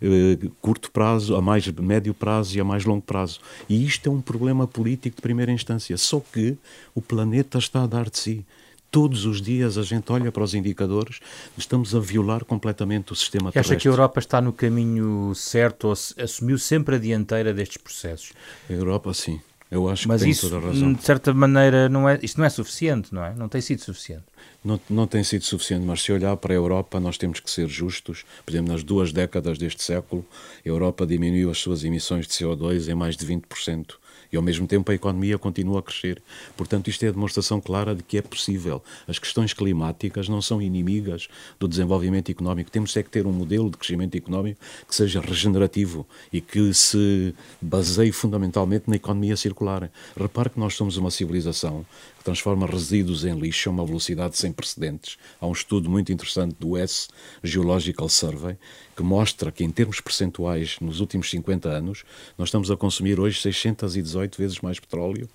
eh, 0.02 0.38
curto 0.60 0.90
prazo, 0.90 1.34
a 1.34 1.40
mais 1.40 1.66
médio 1.68 2.12
prazo 2.12 2.56
e 2.56 2.60
a 2.60 2.64
mais 2.64 2.84
longo 2.84 3.02
prazo. 3.02 3.40
E 3.68 3.84
isto 3.84 4.08
é 4.08 4.12
um 4.12 4.20
problema 4.20 4.66
político 4.66 5.16
de 5.16 5.22
primeira 5.22 5.52
instância. 5.52 5.96
Só 5.96 6.20
que 6.20 6.56
o 6.94 7.00
planeta 7.00 7.58
está 7.58 7.84
a 7.84 7.86
dar 7.86 8.10
de 8.10 8.18
si. 8.18 8.46
Todos 8.90 9.26
os 9.26 9.42
dias 9.42 9.76
a 9.76 9.82
gente 9.82 10.10
olha 10.10 10.32
para 10.32 10.42
os 10.42 10.54
indicadores, 10.54 11.20
estamos 11.56 11.94
a 11.94 12.00
violar 12.00 12.44
completamente 12.44 13.12
o 13.12 13.16
sistema 13.16 13.52
terrestre. 13.52 13.76
Acha 13.76 13.82
que 13.82 13.88
a 13.88 13.90
Europa 13.90 14.18
está 14.18 14.40
no 14.40 14.52
caminho 14.52 15.34
certo 15.34 15.88
ou 15.88 15.92
assumiu 15.92 16.58
sempre 16.58 16.96
a 16.96 16.98
dianteira 16.98 17.52
destes 17.52 17.76
processos? 17.76 18.32
A 18.68 18.72
Europa, 18.72 19.12
sim. 19.12 19.40
Eu 19.70 19.86
acho 19.88 20.08
Mas 20.08 20.20
que 20.20 20.24
tem 20.24 20.32
isso, 20.32 20.48
toda 20.48 20.64
a 20.64 20.70
razão. 20.70 20.92
de 20.94 21.02
certa 21.02 21.34
maneira, 21.34 21.90
não 21.90 22.08
é, 22.08 22.18
isto 22.22 22.38
não 22.38 22.46
é 22.46 22.48
suficiente, 22.48 23.14
não 23.14 23.22
é? 23.22 23.34
Não 23.34 23.48
tem 23.48 23.60
sido 23.60 23.82
suficiente. 23.82 24.24
Não, 24.64 24.80
não 24.88 25.06
tem 25.06 25.22
sido 25.22 25.44
suficiente, 25.44 25.84
mas 25.84 26.00
se 26.00 26.10
olhar 26.10 26.34
para 26.38 26.54
a 26.54 26.56
Europa, 26.56 26.98
nós 26.98 27.18
temos 27.18 27.38
que 27.38 27.50
ser 27.50 27.68
justos. 27.68 28.24
Por 28.46 28.50
exemplo, 28.50 28.72
nas 28.72 28.82
duas 28.82 29.12
décadas 29.12 29.58
deste 29.58 29.82
século, 29.82 30.24
a 30.64 30.68
Europa 30.68 31.06
diminuiu 31.06 31.50
as 31.50 31.58
suas 31.58 31.84
emissões 31.84 32.26
de 32.26 32.32
CO2 32.32 32.88
em 32.88 32.94
mais 32.94 33.14
de 33.14 33.26
20% 33.26 33.96
e 34.32 34.36
ao 34.36 34.42
mesmo 34.42 34.66
tempo 34.66 34.90
a 34.90 34.94
economia 34.94 35.38
continua 35.38 35.80
a 35.80 35.82
crescer. 35.82 36.22
Portanto, 36.56 36.88
isto 36.88 37.04
é 37.04 37.08
a 37.08 37.12
demonstração 37.12 37.60
clara 37.60 37.94
de 37.94 38.02
que 38.02 38.18
é 38.18 38.22
possível. 38.22 38.82
As 39.06 39.18
questões 39.18 39.52
climáticas 39.52 40.28
não 40.28 40.42
são 40.42 40.60
inimigas 40.60 41.28
do 41.58 41.66
desenvolvimento 41.66 42.30
económico. 42.30 42.70
Temos 42.70 42.96
é 42.96 43.02
que 43.02 43.10
ter 43.10 43.26
um 43.26 43.32
modelo 43.32 43.70
de 43.70 43.76
crescimento 43.76 44.16
económico 44.16 44.60
que 44.86 44.94
seja 44.94 45.20
regenerativo 45.20 46.06
e 46.32 46.40
que 46.40 46.72
se 46.74 47.34
baseie 47.60 48.12
fundamentalmente 48.12 48.84
na 48.88 48.96
economia 48.96 49.36
circular. 49.36 49.90
Repare 50.16 50.50
que 50.50 50.60
nós 50.60 50.74
somos 50.74 50.96
uma 50.96 51.10
civilização 51.10 51.86
que 52.18 52.24
transforma 52.24 52.66
resíduos 52.66 53.24
em 53.24 53.38
lixo 53.38 53.68
a 53.68 53.72
uma 53.72 53.86
velocidade 53.86 54.36
sem 54.36 54.52
precedentes. 54.52 55.16
Há 55.40 55.46
um 55.46 55.52
estudo 55.52 55.88
muito 55.88 56.12
interessante 56.12 56.56
do 56.58 56.76
S 56.76 57.08
Geological 57.42 58.08
Survey 58.08 58.56
que 58.96 59.02
mostra 59.04 59.52
que, 59.52 59.62
em 59.62 59.70
termos 59.70 60.00
percentuais, 60.00 60.76
nos 60.80 60.98
últimos 60.98 61.30
50 61.30 61.68
anos, 61.68 62.04
nós 62.36 62.48
estamos 62.48 62.68
a 62.68 62.76
consumir 62.76 63.20
hoje 63.20 63.40
618 63.40 64.17
vezes 64.38 64.60
mais 64.60 64.78
petróleo 64.78 65.28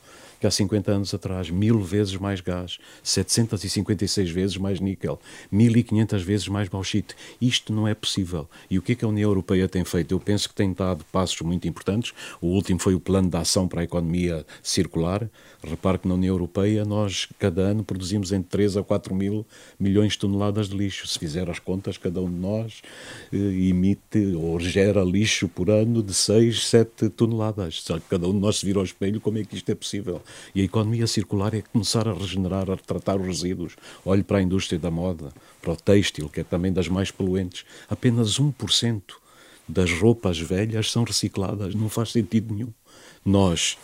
que 0.43 0.47
há 0.47 0.51
50 0.51 0.91
anos 0.91 1.13
atrás, 1.13 1.49
mil 1.49 1.79
vezes 1.79 2.17
mais 2.17 2.41
gás, 2.41 2.77
756 3.01 4.29
vezes 4.29 4.57
mais 4.57 4.81
níquel, 4.81 5.17
1500 5.49 6.21
vezes 6.21 6.47
mais 6.49 6.67
bauxite. 6.67 7.15
Isto 7.39 7.71
não 7.71 7.87
é 7.87 7.95
possível. 7.95 8.49
E 8.69 8.77
o 8.77 8.81
que 8.81 8.91
é 8.91 8.95
que 8.95 9.05
a 9.05 9.07
União 9.07 9.29
Europeia 9.29 9.69
tem 9.69 9.85
feito? 9.85 10.13
Eu 10.13 10.19
penso 10.19 10.49
que 10.49 10.55
tem 10.55 10.73
dado 10.73 11.05
passos 11.13 11.39
muito 11.39 11.65
importantes. 11.65 12.11
O 12.41 12.47
último 12.47 12.77
foi 12.77 12.93
o 12.93 12.99
Plano 12.99 13.29
de 13.29 13.37
Ação 13.37 13.69
para 13.69 13.79
a 13.79 13.83
Economia 13.85 14.45
Circular. 14.61 15.29
Repare 15.63 15.99
que 15.99 16.09
na 16.09 16.15
União 16.15 16.33
Europeia 16.33 16.83
nós, 16.83 17.25
cada 17.39 17.61
ano, 17.61 17.81
produzimos 17.81 18.33
entre 18.33 18.49
3 18.49 18.75
a 18.75 18.83
4 18.83 19.15
mil 19.15 19.45
milhões 19.79 20.11
de 20.11 20.19
toneladas 20.19 20.67
de 20.67 20.75
lixo. 20.75 21.07
Se 21.07 21.17
fizer 21.17 21.49
as 21.49 21.59
contas, 21.59 21.97
cada 21.97 22.19
um 22.19 22.29
de 22.29 22.35
nós 22.37 22.81
eh, 23.31 23.37
emite 23.37 24.35
ou 24.35 24.59
gera 24.59 25.05
lixo 25.05 25.47
por 25.47 25.69
ano 25.69 26.03
de 26.03 26.13
6, 26.13 26.67
7 26.67 27.07
toneladas. 27.11 27.85
Cada 28.09 28.27
um 28.27 28.33
de 28.33 28.39
nós 28.39 28.57
se 28.57 28.65
vira 28.65 28.79
ao 28.79 28.83
espelho 28.83 29.21
como 29.21 29.37
é 29.37 29.45
que 29.45 29.55
isto 29.55 29.69
é 29.69 29.75
possível. 29.75 30.21
E 30.53 30.61
a 30.61 30.63
economia 30.63 31.07
circular 31.07 31.53
é 31.53 31.61
começar 31.61 32.07
a 32.07 32.13
regenerar, 32.13 32.69
a 32.69 32.77
tratar 32.77 33.19
os 33.19 33.27
resíduos. 33.27 33.75
Olhe 34.05 34.23
para 34.23 34.37
a 34.37 34.41
indústria 34.41 34.79
da 34.79 34.91
moda, 34.91 35.31
para 35.61 35.73
o 35.73 35.75
têxtil, 35.75 36.29
que 36.29 36.41
é 36.41 36.43
também 36.43 36.71
das 36.71 36.87
mais 36.87 37.11
poluentes. 37.11 37.65
Apenas 37.89 38.39
1% 38.39 39.01
das 39.67 39.91
roupas 39.91 40.39
velhas 40.39 40.91
são 40.91 41.03
recicladas. 41.03 41.73
Não 41.75 41.89
faz 41.89 42.11
sentido 42.11 42.53
nenhum. 42.53 42.73
Nós 43.25 43.77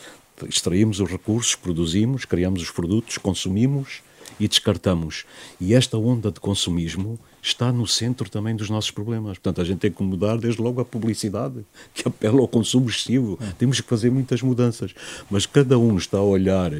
extraímos 0.47 0.99
os 0.99 1.09
recursos, 1.09 1.55
produzimos, 1.55 2.25
criamos 2.25 2.61
os 2.61 2.71
produtos, 2.71 3.17
consumimos 3.17 4.01
e 4.39 4.47
descartamos. 4.47 5.25
E 5.59 5.73
esta 5.73 5.97
onda 5.97 6.31
de 6.31 6.39
consumismo 6.39 7.19
está 7.41 7.71
no 7.71 7.87
centro 7.87 8.29
também 8.29 8.55
dos 8.55 8.69
nossos 8.69 8.91
problemas. 8.91 9.37
Portanto, 9.37 9.61
a 9.61 9.63
gente 9.63 9.79
tem 9.79 9.91
que 9.91 10.03
mudar 10.03 10.37
desde 10.37 10.61
logo 10.61 10.81
a 10.81 10.85
publicidade, 10.85 11.65
que 11.93 12.07
apela 12.07 12.39
ao 12.39 12.47
consumo 12.47 12.89
excessivo. 12.89 13.37
É. 13.41 13.51
Temos 13.57 13.79
que 13.81 13.87
fazer 13.87 14.09
muitas 14.09 14.41
mudanças. 14.41 14.93
Mas 15.29 15.45
cada 15.45 15.77
um 15.77 15.97
está 15.97 16.17
a 16.17 16.23
olhar 16.23 16.71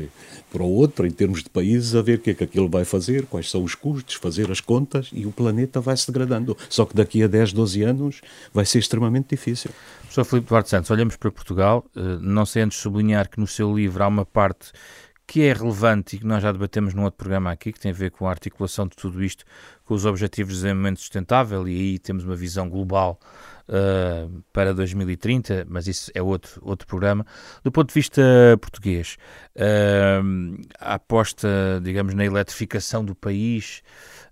para 0.51 0.63
o 0.63 0.71
outro, 0.71 1.05
em 1.05 1.11
termos 1.11 1.43
de 1.43 1.49
países, 1.49 1.95
a 1.95 2.01
ver 2.01 2.17
o 2.17 2.21
que 2.21 2.31
é 2.31 2.33
que 2.33 2.43
aquilo 2.43 2.67
vai 2.67 2.83
fazer, 2.83 3.25
quais 3.25 3.49
são 3.49 3.63
os 3.63 3.75
custos, 3.75 4.15
fazer 4.15 4.51
as 4.51 4.59
contas 4.59 5.09
e 5.13 5.25
o 5.25 5.31
planeta 5.31 5.79
vai 5.79 5.95
se 5.95 6.11
degradando. 6.11 6.57
Só 6.69 6.85
que 6.85 6.95
daqui 6.95 7.23
a 7.23 7.27
10, 7.27 7.53
12 7.53 7.83
anos 7.83 8.21
vai 8.53 8.65
ser 8.65 8.79
extremamente 8.79 9.29
difícil. 9.29 9.71
Professor 10.01 10.25
Filipe 10.25 10.49
Duarte 10.49 10.69
Santos, 10.69 10.89
olhamos 10.89 11.15
para 11.15 11.31
Portugal. 11.31 11.85
Eh, 11.95 12.17
não 12.21 12.45
sei 12.45 12.63
antes 12.63 12.79
sublinhar 12.79 13.29
que 13.29 13.39
no 13.39 13.45
seu 13.45 13.75
livro 13.75 14.03
há 14.03 14.07
uma 14.07 14.25
parte 14.25 14.71
que 15.29 15.43
é 15.43 15.53
relevante 15.53 16.15
e 16.15 16.19
que 16.19 16.25
nós 16.25 16.41
já 16.41 16.51
debatemos 16.51 16.95
num 16.95 17.03
outro 17.03 17.19
programa 17.19 17.51
aqui, 17.51 17.71
que 17.71 17.79
tem 17.79 17.91
a 17.91 17.93
ver 17.93 18.09
com 18.09 18.25
a 18.25 18.31
articulação 18.31 18.87
de 18.87 18.95
tudo 18.95 19.23
isto 19.23 19.45
com 19.89 19.95
os 19.95 20.05
Objetivos 20.05 20.53
de 20.53 20.59
Desenvolvimento 20.59 20.99
Sustentável, 20.99 21.67
e 21.67 21.73
aí 21.73 21.97
temos 21.97 22.23
uma 22.23 22.35
visão 22.35 22.69
global 22.69 23.19
uh, 23.67 24.43
para 24.53 24.71
2030, 24.71 25.65
mas 25.67 25.87
isso 25.87 26.11
é 26.13 26.21
outro, 26.21 26.61
outro 26.63 26.85
programa. 26.85 27.25
Do 27.63 27.71
ponto 27.71 27.87
de 27.87 27.95
vista 27.95 28.21
português, 28.61 29.17
uh, 29.55 30.61
a 30.79 30.93
aposta, 30.93 31.81
digamos, 31.83 32.13
na 32.13 32.23
eletrificação 32.23 33.03
do 33.03 33.15
país, 33.15 33.81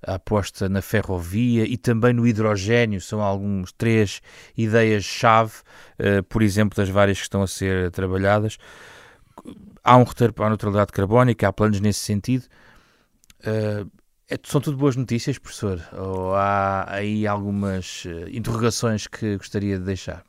a 0.06 0.14
aposta 0.14 0.70
na 0.70 0.80
ferrovia 0.80 1.66
e 1.66 1.76
também 1.76 2.14
no 2.14 2.28
hidrogênio 2.28 3.02
são 3.02 3.20
alguns 3.20 3.72
três 3.72 4.22
ideias-chave, 4.56 5.54
uh, 6.00 6.22
por 6.30 6.44
exemplo, 6.44 6.78
das 6.78 6.90
várias 6.90 7.18
que 7.18 7.24
estão 7.24 7.42
a 7.42 7.48
ser 7.48 7.90
trabalhadas 7.90 8.60
há 9.84 9.98
um 9.98 10.04
roteiro 10.04 10.34
para 10.34 10.46
a 10.46 10.50
neutralidade 10.50 10.92
carbónica, 10.92 11.48
há 11.48 11.52
planos 11.52 11.80
nesse 11.80 12.02
sentido. 12.02 12.46
Uh, 13.40 13.90
é, 14.30 14.38
são 14.44 14.60
tudo 14.60 14.78
boas 14.78 14.96
notícias, 14.96 15.38
professor? 15.38 15.82
Ou 15.94 16.34
há 16.36 16.86
aí 16.94 17.26
algumas 17.26 18.04
uh, 18.06 18.28
interrogações 18.30 19.08
que 19.08 19.38
gostaria 19.38 19.80
de 19.80 19.86
deixar? 19.86 20.24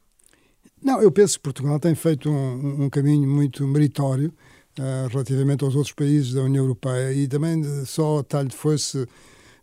Não, 0.81 1.03
eu 1.03 1.11
penso 1.11 1.39
que 1.39 1.43
Portugal 1.43 1.81
tem 1.81 1.97
feito 1.97 2.31
um, 2.31 2.85
um 2.85 2.91
caminho 2.91 3.29
muito 3.29 3.67
meritório 3.67 4.33
uh, 4.79 5.09
relativamente 5.09 5.65
aos 5.65 5.75
outros 5.75 5.93
países 5.93 6.33
da 6.33 6.43
União 6.43 6.63
Europeia 6.63 7.13
e 7.13 7.27
também 7.27 7.65
só 7.85 8.19
a 8.19 8.23
talho 8.23 8.49
de 8.49 8.57
fosse 8.57 9.05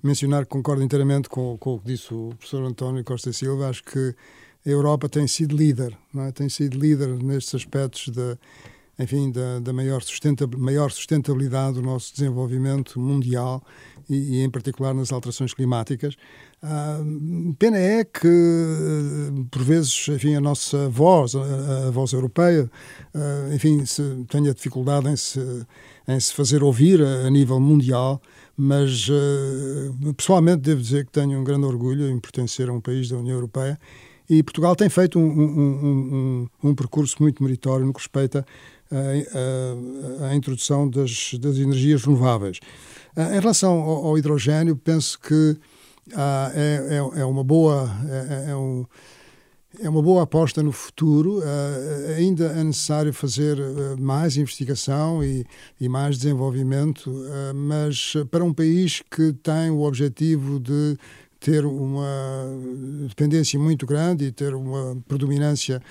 mencionar 0.03 0.43
que 0.43 0.49
concordo 0.49 0.83
inteiramente 0.83 1.29
com, 1.29 1.57
com, 1.57 1.75
o 1.75 1.79
que 1.79 1.87
disse 1.87 2.13
o 2.13 2.31
professor 2.37 2.63
António 2.65 3.05
Costa 3.05 3.31
Silva. 3.31 3.69
Acho 3.69 3.85
que 3.85 4.13
a 4.65 4.69
Europa 4.69 5.07
tem 5.07 5.27
sido 5.27 5.55
líder, 5.55 5.97
é? 6.17 6.31
tem 6.33 6.49
sido 6.49 6.77
líder 6.77 7.07
nestes 7.23 7.55
aspectos 7.55 8.09
de 8.09 8.37
enfim, 8.97 9.31
da, 9.31 9.59
da 9.59 9.73
maior, 9.73 10.01
maior 10.57 10.89
sustentabilidade 10.89 11.75
do 11.75 11.81
nosso 11.81 12.13
desenvolvimento 12.13 12.99
mundial 12.99 13.61
e, 14.09 14.37
e, 14.37 14.43
em 14.43 14.49
particular 14.49 14.93
nas 14.93 15.11
alterações 15.11 15.53
climáticas. 15.53 16.15
Ah, 16.61 16.99
pena 17.59 17.77
é 17.77 18.03
que, 18.03 18.27
por 19.51 19.63
vezes, 19.63 20.07
enfim, 20.09 20.35
a 20.35 20.41
nossa 20.41 20.89
voz, 20.89 21.35
a, 21.35 21.87
a 21.87 21.91
voz 21.91 22.13
europeia, 22.13 22.69
ah, 23.13 23.53
enfim, 23.53 23.85
se, 23.85 24.01
tenha 24.29 24.53
dificuldade 24.53 25.07
em 25.09 25.15
se, 25.15 25.39
em 26.07 26.19
se 26.19 26.33
fazer 26.33 26.63
ouvir 26.63 27.01
a, 27.01 27.27
a 27.27 27.29
nível 27.29 27.59
mundial, 27.59 28.21
mas 28.57 29.07
ah, 29.09 30.13
pessoalmente 30.15 30.61
devo 30.61 30.81
dizer 30.81 31.05
que 31.05 31.11
tenho 31.11 31.39
um 31.39 31.43
grande 31.43 31.65
orgulho 31.65 32.09
em 32.09 32.19
pertencer 32.19 32.69
a 32.69 32.73
um 32.73 32.81
país 32.81 33.09
da 33.09 33.17
União 33.17 33.35
Europeia 33.35 33.79
e 34.29 34.41
Portugal 34.41 34.75
tem 34.75 34.89
feito 34.89 35.19
um, 35.19 35.27
um, 35.27 36.47
um, 36.63 36.69
um 36.69 36.75
percurso 36.75 37.17
muito 37.19 37.43
meritório 37.43 37.85
no 37.85 37.93
que 37.93 37.99
respeita 37.99 38.45
à, 40.29 40.35
introdução 40.35 40.89
das, 40.89 41.33
das 41.39 41.57
energias 41.57 42.03
renováveis. 42.03 42.59
Em 43.17 43.39
relação 43.39 43.79
ao, 43.79 44.07
ao 44.07 44.17
hidrogênio, 44.17 44.75
penso 44.75 45.19
que 45.19 45.57
ah, 46.13 46.51
é, 46.53 46.97
é, 46.97 47.21
é, 47.21 47.25
uma 47.25 47.43
boa 47.43 47.89
é, 48.07 48.51
é, 48.51 48.55
um, 48.55 48.85
é 49.81 49.89
uma 49.89 50.01
boa 50.01 50.23
aposta 50.23 50.61
no 50.61 50.71
futuro. 50.71 51.39
Uh, 51.39 52.15
ainda 52.17 52.45
é 52.45 52.63
necessário 52.63 53.13
fazer 53.13 53.59
uh, 53.59 53.99
mais 53.99 54.37
investigação 54.37 55.23
e, 55.23 55.45
e 55.79 55.89
mais 55.89 56.17
desenvolvimento, 56.17 57.09
uh, 57.09 57.53
mas 57.53 58.13
para 58.29 58.43
um 58.43 58.53
país 58.53 59.01
que 59.09 59.33
tem 59.33 59.69
o 59.69 59.81
objetivo 59.81 60.59
de 60.59 60.97
ter 61.39 61.65
uma 61.65 62.47
dependência 63.07 63.59
muito 63.59 63.85
grande 63.85 64.25
e 64.25 64.31
ter 64.31 64.55
uma 64.55 64.97
predominância 65.07 65.81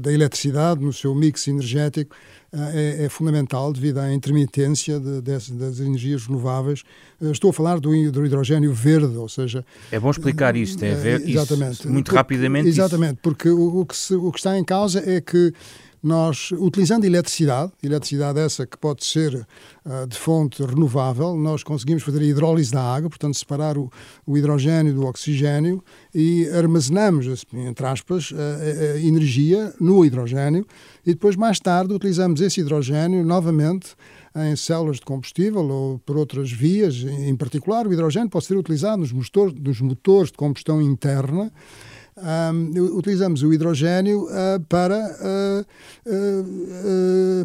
da 0.00 0.12
eletricidade 0.12 0.80
no 0.84 0.92
seu 0.92 1.14
mix 1.14 1.48
energético, 1.48 2.14
é, 2.52 3.06
é, 3.06 3.08
fundamental 3.08 3.72
devido 3.72 3.98
à 3.98 4.12
intermitência 4.12 5.00
de, 5.00 5.20
de, 5.20 5.52
das 5.54 5.80
energias 5.80 6.26
renováveis. 6.26 6.84
Eh, 7.20 7.30
estou 7.30 7.50
a 7.50 7.52
falar 7.52 7.80
do, 7.80 7.90
do, 8.12 8.26
hidrogênio 8.26 8.72
verde, 8.72 9.16
ou 9.16 9.28
seja... 9.28 9.64
É 9.90 9.98
bom 9.98 10.10
explicar 10.10 10.54
isto, 10.54 10.84
é 10.84 10.94
ver 10.94 11.26
exatamente, 11.28 11.72
isso, 11.80 11.90
muito 11.90 12.14
rapidamente. 12.14 12.68
Exatamente, 12.68 13.14
isso. 13.14 13.22
porque 13.22 13.48
o, 13.48 13.80
o, 13.80 13.86
que 13.86 13.96
se, 13.96 14.14
o 14.14 14.30
que 14.30 14.38
está 14.38 14.56
em 14.58 14.64
causa 14.64 15.02
é 15.10 15.20
que 15.20 15.52
nós, 16.02 16.50
utilizando 16.52 17.04
eletricidade, 17.04 17.72
eletricidade 17.82 18.40
essa 18.40 18.66
que 18.66 18.76
pode 18.76 19.04
ser 19.04 19.34
uh, 19.34 20.06
de 20.06 20.18
fonte 20.18 20.62
renovável, 20.62 21.36
nós 21.36 21.62
conseguimos 21.62 22.02
fazer 22.02 22.20
a 22.20 22.24
hidrólise 22.24 22.72
da 22.72 22.82
água, 22.82 23.08
portanto, 23.08 23.36
separar 23.36 23.78
o, 23.78 23.90
o 24.26 24.36
hidrogênio 24.36 24.92
do 24.94 25.06
oxigênio 25.06 25.82
e 26.14 26.48
armazenamos, 26.48 27.44
entre 27.52 27.86
aspas, 27.86 28.32
a, 28.32 28.94
a 28.94 29.00
energia 29.00 29.72
no 29.80 30.04
hidrogênio 30.04 30.66
e 31.04 31.10
depois, 31.12 31.34
mais 31.34 31.58
tarde, 31.58 31.92
utilizamos 31.92 32.40
esse 32.40 32.60
hidrogênio 32.60 33.24
novamente 33.24 33.96
em 34.34 34.54
células 34.54 34.96
de 34.96 35.02
combustível 35.02 35.60
ou 35.60 35.98
por 35.98 36.16
outras 36.16 36.50
vias. 36.50 36.94
Em 36.94 37.34
particular, 37.34 37.86
o 37.86 37.92
hidrogênio 37.92 38.30
pode 38.30 38.46
ser 38.46 38.56
utilizado 38.56 38.98
nos 38.98 39.12
motores, 39.12 39.54
nos 39.54 39.80
motores 39.80 40.30
de 40.30 40.38
combustão 40.38 40.80
interna 40.80 41.52
um, 42.16 42.96
utilizamos 42.96 43.42
o 43.42 43.52
hidrogênio 43.52 44.24
uh, 44.24 44.60
para, 44.68 44.98
uh, 44.98 45.64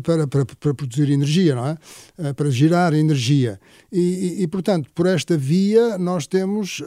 para, 0.02 0.28
para, 0.28 0.46
para, 0.46 0.74
produzir 0.74 1.10
energia, 1.12 1.56
não 1.56 1.68
é? 1.68 2.34
para 2.34 2.50
gerar 2.50 2.94
energia. 2.94 3.60
E, 3.92 4.00
e, 4.00 4.44
e, 4.44 4.48
portanto, 4.48 4.90
por 4.94 5.06
esta 5.06 5.38
via, 5.38 5.98
nós 5.98 6.28
temos 6.28 6.84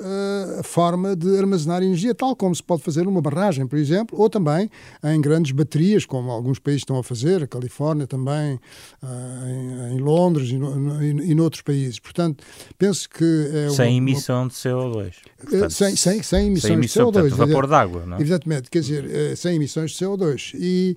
a 0.58 0.62
forma 0.62 1.16
de 1.16 1.38
armazenar 1.38 1.82
energia, 1.82 2.14
tal 2.14 2.36
como 2.36 2.54
se 2.54 2.62
pode 2.62 2.82
fazer 2.82 3.04
numa 3.04 3.22
barragem, 3.22 3.66
por 3.66 3.78
exemplo, 3.78 4.18
ou 4.20 4.28
também 4.28 4.70
em 5.02 5.20
grandes 5.20 5.52
baterias, 5.52 6.04
como 6.04 6.30
alguns 6.30 6.58
países 6.58 6.82
estão 6.82 6.98
a 6.98 7.02
fazer, 7.02 7.42
a 7.42 7.46
Califórnia 7.46 8.06
também, 8.06 8.60
em, 9.02 9.96
em, 9.96 9.98
Londres 9.98 10.50
e, 10.50 10.58
no, 10.58 11.02
e, 11.02 11.34
noutros 11.34 11.62
países. 11.62 11.98
Portanto, 11.98 12.44
penso 12.78 13.08
que. 13.08 13.50
É 13.66 13.70
sem 13.70 13.86
uma, 13.86 14.10
emissão 14.10 14.46
de 14.46 14.54
CO2. 14.54 15.14
Portanto, 15.38 15.70
sem, 15.70 15.96
sem, 15.96 16.22
sem 16.22 16.46
emissões 16.48 16.62
sem 16.62 16.72
emissão, 16.74 17.10
de 17.10 17.18
CO2. 17.18 17.28
Portanto, 17.30 17.48
vapor 17.48 17.66
d'água, 17.66 18.06
não 18.06 18.16
é? 18.18 18.22
Exatamente, 18.22 18.70
quer 18.70 18.80
dizer, 18.80 19.10
eh, 19.10 19.36
sem 19.36 19.56
emissões 19.56 19.92
de 19.92 20.04
CO2. 20.04 20.52
E, 20.54 20.96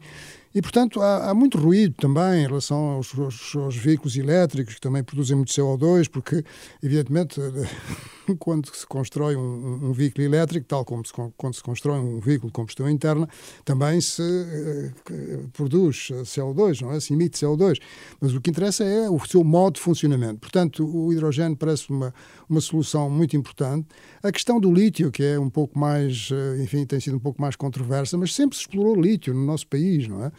e 0.54 0.62
portanto, 0.62 1.02
há, 1.02 1.30
há, 1.30 1.34
muito 1.34 1.58
ruído 1.58 1.96
também 1.96 2.44
em 2.44 2.48
relação 2.48 2.78
aos, 2.78 3.18
aos, 3.18 3.56
aos, 3.56 3.76
veículos 3.76 4.16
elétricos, 4.16 4.76
que 4.76 4.82
também 4.82 5.04
produzem 5.04 5.36
muito 5.36 5.52
CO2, 5.52 6.08
porque, 6.10 6.44
evidentemente, 6.82 7.42
quando 8.40 8.74
se 8.74 8.86
constrói 8.86 9.36
um, 9.36 9.90
um, 9.90 9.94
veículo 9.94 10.26
elétrico, 10.26 10.66
tal 10.68 10.86
como 10.86 11.06
se, 11.06 11.14
quando 11.38 11.54
se 11.54 11.64
constrói 11.64 12.00
um 12.00 12.20
veículo 12.20 12.50
de 12.50 12.54
combustão 12.54 12.90
interna, 12.90 13.28
também 13.64 14.00
se 14.02 14.22
uh, 14.22 15.50
produz 15.54 16.10
CO2, 16.24 16.82
não 16.82 16.92
é? 16.92 17.00
Se 17.00 17.14
emite 17.14 17.38
CO2. 17.38 17.80
Mas 18.20 18.34
o 18.34 18.42
que 18.42 18.50
interessa 18.50 18.84
é 18.84 19.10
o 19.10 19.20
seu 19.26 19.44
modo 19.44 19.76
de 19.76 19.82
funcionamento. 19.82 20.40
Portanto, 20.40 20.86
o 20.86 21.12
hidrogênio 21.12 21.58
parece 21.58 21.90
uma, 21.90 22.14
uma 22.50 22.62
solução 22.62 23.10
muito 23.10 23.36
importante. 23.36 23.88
A 24.22 24.32
questão 24.32 24.60
do 24.60 24.72
lítio, 24.72 25.12
que 25.12 25.24
é 25.24 25.40
um 25.40 25.50
pouco 25.50 25.78
mais, 25.78 26.30
enfim, 26.62 26.86
tem 26.86 27.00
sido 27.00 27.18
um 27.18 27.20
pouco 27.20 27.42
mais 27.42 27.56
controversa, 27.56 28.18
mas 28.18 28.34
sempre 28.34 28.56
se 28.56 28.64
explorou 28.64 29.00
lítio 29.00 29.34
no 29.34 29.46
nosso 29.46 29.68
país, 29.68 30.08
não 30.08 30.24
é? 30.24 30.32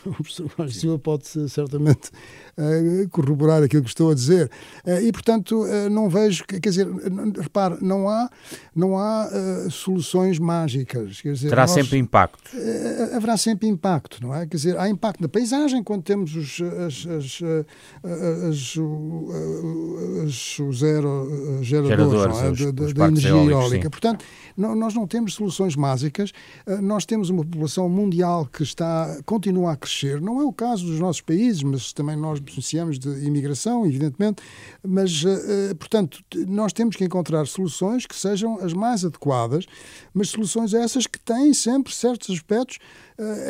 o 0.06 0.12
professor 0.12 0.50
Mário 0.56 0.72
Silva 0.72 0.98
pode 0.98 1.26
certamente 1.48 2.10
uh, 2.56 3.08
corroborar 3.10 3.62
aquilo 3.62 3.82
que 3.82 3.88
estou 3.88 4.10
a 4.10 4.14
dizer. 4.14 4.50
Uh, 4.84 5.00
e, 5.02 5.12
portanto, 5.12 5.62
uh, 5.64 5.90
não 5.90 6.08
vejo, 6.08 6.44
quer 6.44 6.60
dizer, 6.60 6.86
repare, 7.38 7.78
não 7.80 8.08
há, 8.08 8.28
não 8.74 8.98
há 8.98 9.28
soluções 9.70 10.38
mágicas. 10.38 11.20
Quer 11.20 11.32
dizer, 11.34 11.48
Terá 11.48 11.62
nós, 11.62 11.70
sempre 11.70 11.98
impacto. 11.98 12.50
haverá 13.14 13.36
sempre 13.36 13.68
impacto, 13.68 14.18
não 14.22 14.34
é? 14.34 14.46
Quer 14.46 14.56
dizer, 14.56 14.78
há 14.78 14.88
impacto 14.88 15.20
na 15.20 15.28
paisagem 15.28 15.82
quando 15.82 16.02
temos 16.02 16.34
os, 16.34 16.60
as, 16.60 17.06
as, 17.06 17.40
as, 18.48 18.76
as, 20.24 20.58
os 20.58 20.78
zero 20.78 21.60
geradores, 21.62 22.38
é? 22.38 22.50
os, 22.50 22.72
da, 22.72 22.84
os 22.84 22.92
da 22.92 23.06
energia 23.08 23.30
eólica. 23.30 23.84
Sim. 23.84 23.90
Portanto, 23.90 24.24
não, 24.56 24.74
nós 24.74 24.94
não 24.94 25.06
temos 25.06 25.34
soluções 25.34 25.76
mágicas. 25.76 26.32
nós 26.82 27.04
temos 27.06 27.30
uma 27.30 27.44
população 27.44 27.88
mundial 27.88 28.46
que 28.46 28.62
está, 28.62 29.20
continua 29.24 29.72
a 29.72 29.76
crescer. 29.76 30.20
Não 30.20 30.40
é 30.40 30.44
o 30.44 30.52
caso 30.52 30.84
dos 30.86 31.00
nossos 31.00 31.20
países, 31.20 31.62
mas 31.62 31.92
também 31.92 32.16
nós 32.16 32.38
beneficiamos 32.38 32.98
de 32.98 33.08
imigração, 33.24 33.86
evidentemente. 33.86 34.42
Mas, 34.86 35.22
uh, 35.24 35.74
portanto, 35.78 36.22
nós 36.46 36.72
temos 36.72 36.96
que 36.96 37.04
encontrar 37.04 37.19
soluções 37.46 38.06
que 38.06 38.14
sejam 38.14 38.58
as 38.60 38.72
mais 38.72 39.04
adequadas, 39.04 39.66
mas 40.12 40.30
soluções 40.30 40.74
essas 40.74 41.06
que 41.06 41.18
têm 41.18 41.52
sempre 41.54 41.94
certos 41.94 42.30
aspectos 42.30 42.78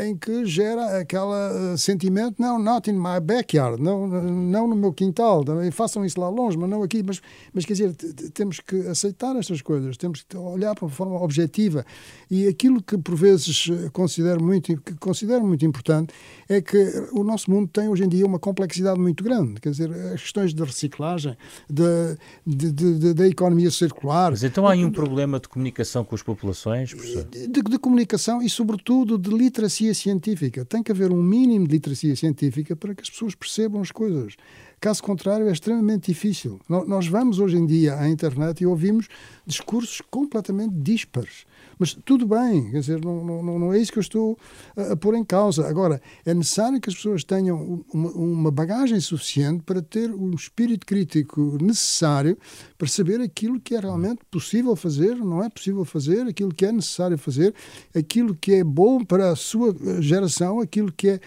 em 0.04 0.16
que 0.16 0.44
gera 0.44 0.98
aquele 0.98 1.22
uh, 1.22 1.78
sentimento, 1.78 2.40
não, 2.40 2.59
not 2.59 2.90
in 2.90 2.94
my 2.94 3.20
backyard, 3.22 3.80
não, 3.80 4.06
não 4.06 4.68
no 4.68 4.76
meu 4.76 4.92
quintal, 4.92 5.44
façam 5.72 6.04
isso 6.04 6.20
lá 6.20 6.28
longe, 6.28 6.56
mas 6.56 6.68
não 6.68 6.83
aqui. 6.83 7.02
Mas, 7.02 7.20
mas 7.52 7.64
quer 7.64 7.74
dizer, 7.74 7.94
temos 8.33 8.61
que 8.61 8.76
aceitar 8.88 9.37
estas 9.37 9.62
coisas, 9.62 9.96
temos 9.96 10.22
que 10.22 10.37
olhar 10.37 10.74
para 10.74 10.85
uma 10.85 10.90
forma 10.90 11.20
objetiva. 11.22 11.85
E 12.30 12.46
aquilo 12.46 12.83
que 12.83 12.96
por 12.96 13.14
vezes 13.14 13.68
considero 13.92 14.42
muito, 14.42 14.76
que 14.80 14.94
considero 14.94 15.44
muito 15.44 15.64
importante 15.64 16.12
é 16.48 16.61
que 16.61 16.76
o 17.12 17.22
nosso 17.22 17.50
mundo 17.50 17.68
tem 17.72 17.88
hoje 17.88 18.04
em 18.04 18.09
dia 18.09 18.26
uma 18.26 18.38
complexidade 18.38 18.98
muito 18.98 19.22
grande. 19.22 19.61
Quer 19.61 19.70
dizer, 19.70 19.90
as 19.90 20.20
questões 20.20 20.54
de 20.54 20.62
reciclagem, 20.62 21.37
da 21.68 23.26
economia 23.26 23.70
circular. 23.70 24.30
Mas 24.30 24.42
então 24.42 24.66
há 24.66 24.72
aí 24.72 24.85
um 24.85 24.90
problema 24.90 25.38
de 25.40 25.48
comunicação 25.48 26.04
com 26.04 26.14
as 26.14 26.22
populações, 26.22 26.92
professor? 26.92 27.24
De, 27.24 27.48
de, 27.48 27.78
comunicação 27.78 28.42
e, 28.42 28.48
sobretudo, 28.48 29.18
de 29.18 29.30
literacia 29.61 29.92
científica. 29.92 30.64
Tem 30.64 30.83
que 30.83 30.90
haver 30.90 31.12
um 31.12 31.23
mínimo 31.23 31.66
de 31.66 31.73
literacia 31.73 32.16
científica 32.16 32.75
para 32.75 32.94
que 32.94 33.03
as 33.03 33.11
pessoas 33.11 33.35
percebam 33.35 33.83
as 33.83 33.90
coisas. 33.90 34.35
Caso 34.80 35.02
contrário, 35.02 35.46
é 35.46 35.52
extremamente 35.52 36.10
difícil. 36.10 36.58
Nós 36.66 37.06
vamos 37.06 37.38
hoje 37.38 37.58
em 37.58 37.66
dia 37.66 37.96
à 37.98 38.08
internet 38.08 38.62
e 38.62 38.66
ouvimos 38.66 39.08
discursos 39.46 40.00
completamente 40.10 40.74
díspares. 40.74 41.44
Mas 41.78 41.94
tudo 42.04 42.26
bem, 42.26 42.70
quer 42.70 42.80
dizer, 42.80 43.04
não, 43.04 43.42
não, 43.42 43.58
não 43.58 43.72
é 43.72 43.78
isso 43.78 43.90
que 43.90 43.98
eu 43.98 44.02
estou 44.02 44.38
a, 44.76 44.92
a, 44.92 44.96
pôr 44.96 45.14
em 45.14 45.24
causa. 45.24 45.66
Agora, 45.66 46.00
é 46.26 46.34
necessário 46.34 46.80
que 46.80 46.90
as 46.90 46.94
pessoas 46.94 47.24
tenham 47.24 47.84
uma, 47.92 48.10
uma 48.10 48.50
bagagem 48.50 49.00
suficiente 49.00 49.62
para 49.62 49.80
ter 49.80 50.10
o 50.10 50.34
espírito 50.34 50.86
crítico 50.86 51.58
necessário 51.60 52.36
para 52.76 52.86
saber 52.86 53.20
aquilo 53.20 53.58
que 53.58 53.74
é 53.74 53.80
realmente 53.80 54.20
possível 54.30 54.76
fazer, 54.76 55.16
não 55.16 55.42
é 55.42 55.48
possível 55.48 55.84
fazer, 55.84 56.26
aquilo 56.26 56.54
que 56.54 56.66
é 56.66 56.72
necessário 56.72 57.16
fazer, 57.16 57.54
aquilo 57.94 58.34
que 58.34 58.54
é 58.54 58.64
bom 58.64 59.02
para 59.02 59.30
a 59.30 59.36
sua 59.36 59.70
eh, 59.70 60.02
geração, 60.02 60.60
aquilo 60.60 60.92
que 60.92 61.08
é 61.08 61.20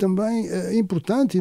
também 0.00 0.48
é 0.48 0.74
importante 0.78 1.38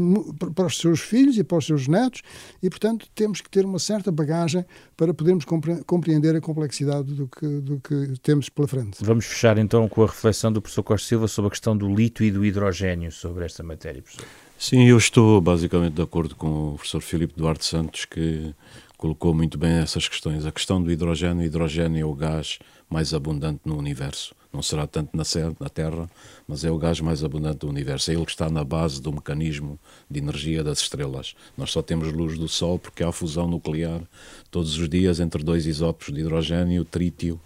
para 0.53 0.65
os 0.65 0.77
seus 0.77 0.99
filhos 0.99 1.37
e 1.37 1.43
para 1.45 1.57
os 1.57 1.65
seus 1.65 1.87
netos, 1.87 2.21
e, 2.61 2.69
portanto, 2.69 3.07
temos 3.15 3.39
que 3.39 3.49
ter 3.49 3.63
uma 3.63 3.79
certa 3.79 4.11
bagagem 4.11 4.65
para 4.97 5.13
podermos 5.13 5.45
compreender 5.85 6.35
a 6.35 6.41
complexidade 6.41 7.13
do 7.13 7.25
que, 7.25 7.47
do 7.47 7.79
que 7.79 8.19
temos 8.21 8.49
pela 8.49 8.67
frente. 8.67 8.97
Vamos 9.01 9.25
fechar 9.25 9.57
então 9.57 9.87
com 9.87 10.03
a 10.03 10.07
reflexão 10.07 10.51
do 10.51 10.61
professor 10.61 10.83
Costa 10.83 11.07
Silva 11.07 11.27
sobre 11.29 11.47
a 11.47 11.51
questão 11.51 11.75
do 11.75 11.87
lítio 11.87 12.25
e 12.25 12.31
do 12.31 12.43
hidrogênio 12.43 13.11
sobre 13.13 13.45
esta 13.45 13.63
matéria, 13.63 14.01
professor. 14.01 14.27
Sim, 14.57 14.83
eu 14.83 14.97
estou 14.97 15.39
basicamente 15.39 15.93
de 15.93 16.01
acordo 16.01 16.35
com 16.35 16.73
o 16.73 16.73
professor 16.73 16.99
Filipe 16.99 17.33
Duarte 17.37 17.65
Santos, 17.65 18.03
que 18.03 18.53
colocou 18.97 19.33
muito 19.33 19.57
bem 19.57 19.77
essas 19.77 20.05
questões. 20.09 20.45
A 20.45 20.51
questão 20.51 20.83
do 20.83 20.91
hidrogênio, 20.91 21.43
o 21.43 21.45
hidrogênio 21.45 22.01
é 22.01 22.05
o 22.05 22.13
gás 22.13 22.59
mais 22.89 23.13
abundante 23.13 23.61
no 23.63 23.77
universo 23.77 24.35
não 24.51 24.61
será 24.61 24.87
tanto 24.87 25.15
na, 25.15 25.23
na 25.59 25.69
Terra, 25.69 26.09
mas 26.47 26.63
é 26.63 26.71
o 26.71 26.77
gás 26.77 26.99
mais 26.99 27.23
abundante 27.23 27.59
do 27.59 27.69
universo. 27.69 28.09
É 28.09 28.15
ele 28.15 28.25
que 28.25 28.31
está 28.31 28.49
na 28.49 28.63
base 28.63 29.01
do 29.01 29.11
mecanismo 29.11 29.79
de 30.09 30.19
energia 30.19 30.63
das 30.63 30.79
estrelas. 30.79 31.35
Nós 31.57 31.71
só 31.71 31.81
temos 31.81 32.11
luz 32.11 32.37
do 32.37 32.47
Sol 32.47 32.79
porque 32.79 33.03
há 33.03 33.11
fusão 33.11 33.47
nuclear 33.47 34.01
todos 34.49 34.77
os 34.77 34.89
dias 34.89 35.19
entre 35.19 35.43
dois 35.43 35.65
isótopos 35.65 36.13
de 36.13 36.21
hidrogênio, 36.21 36.83
trítio 36.83 37.39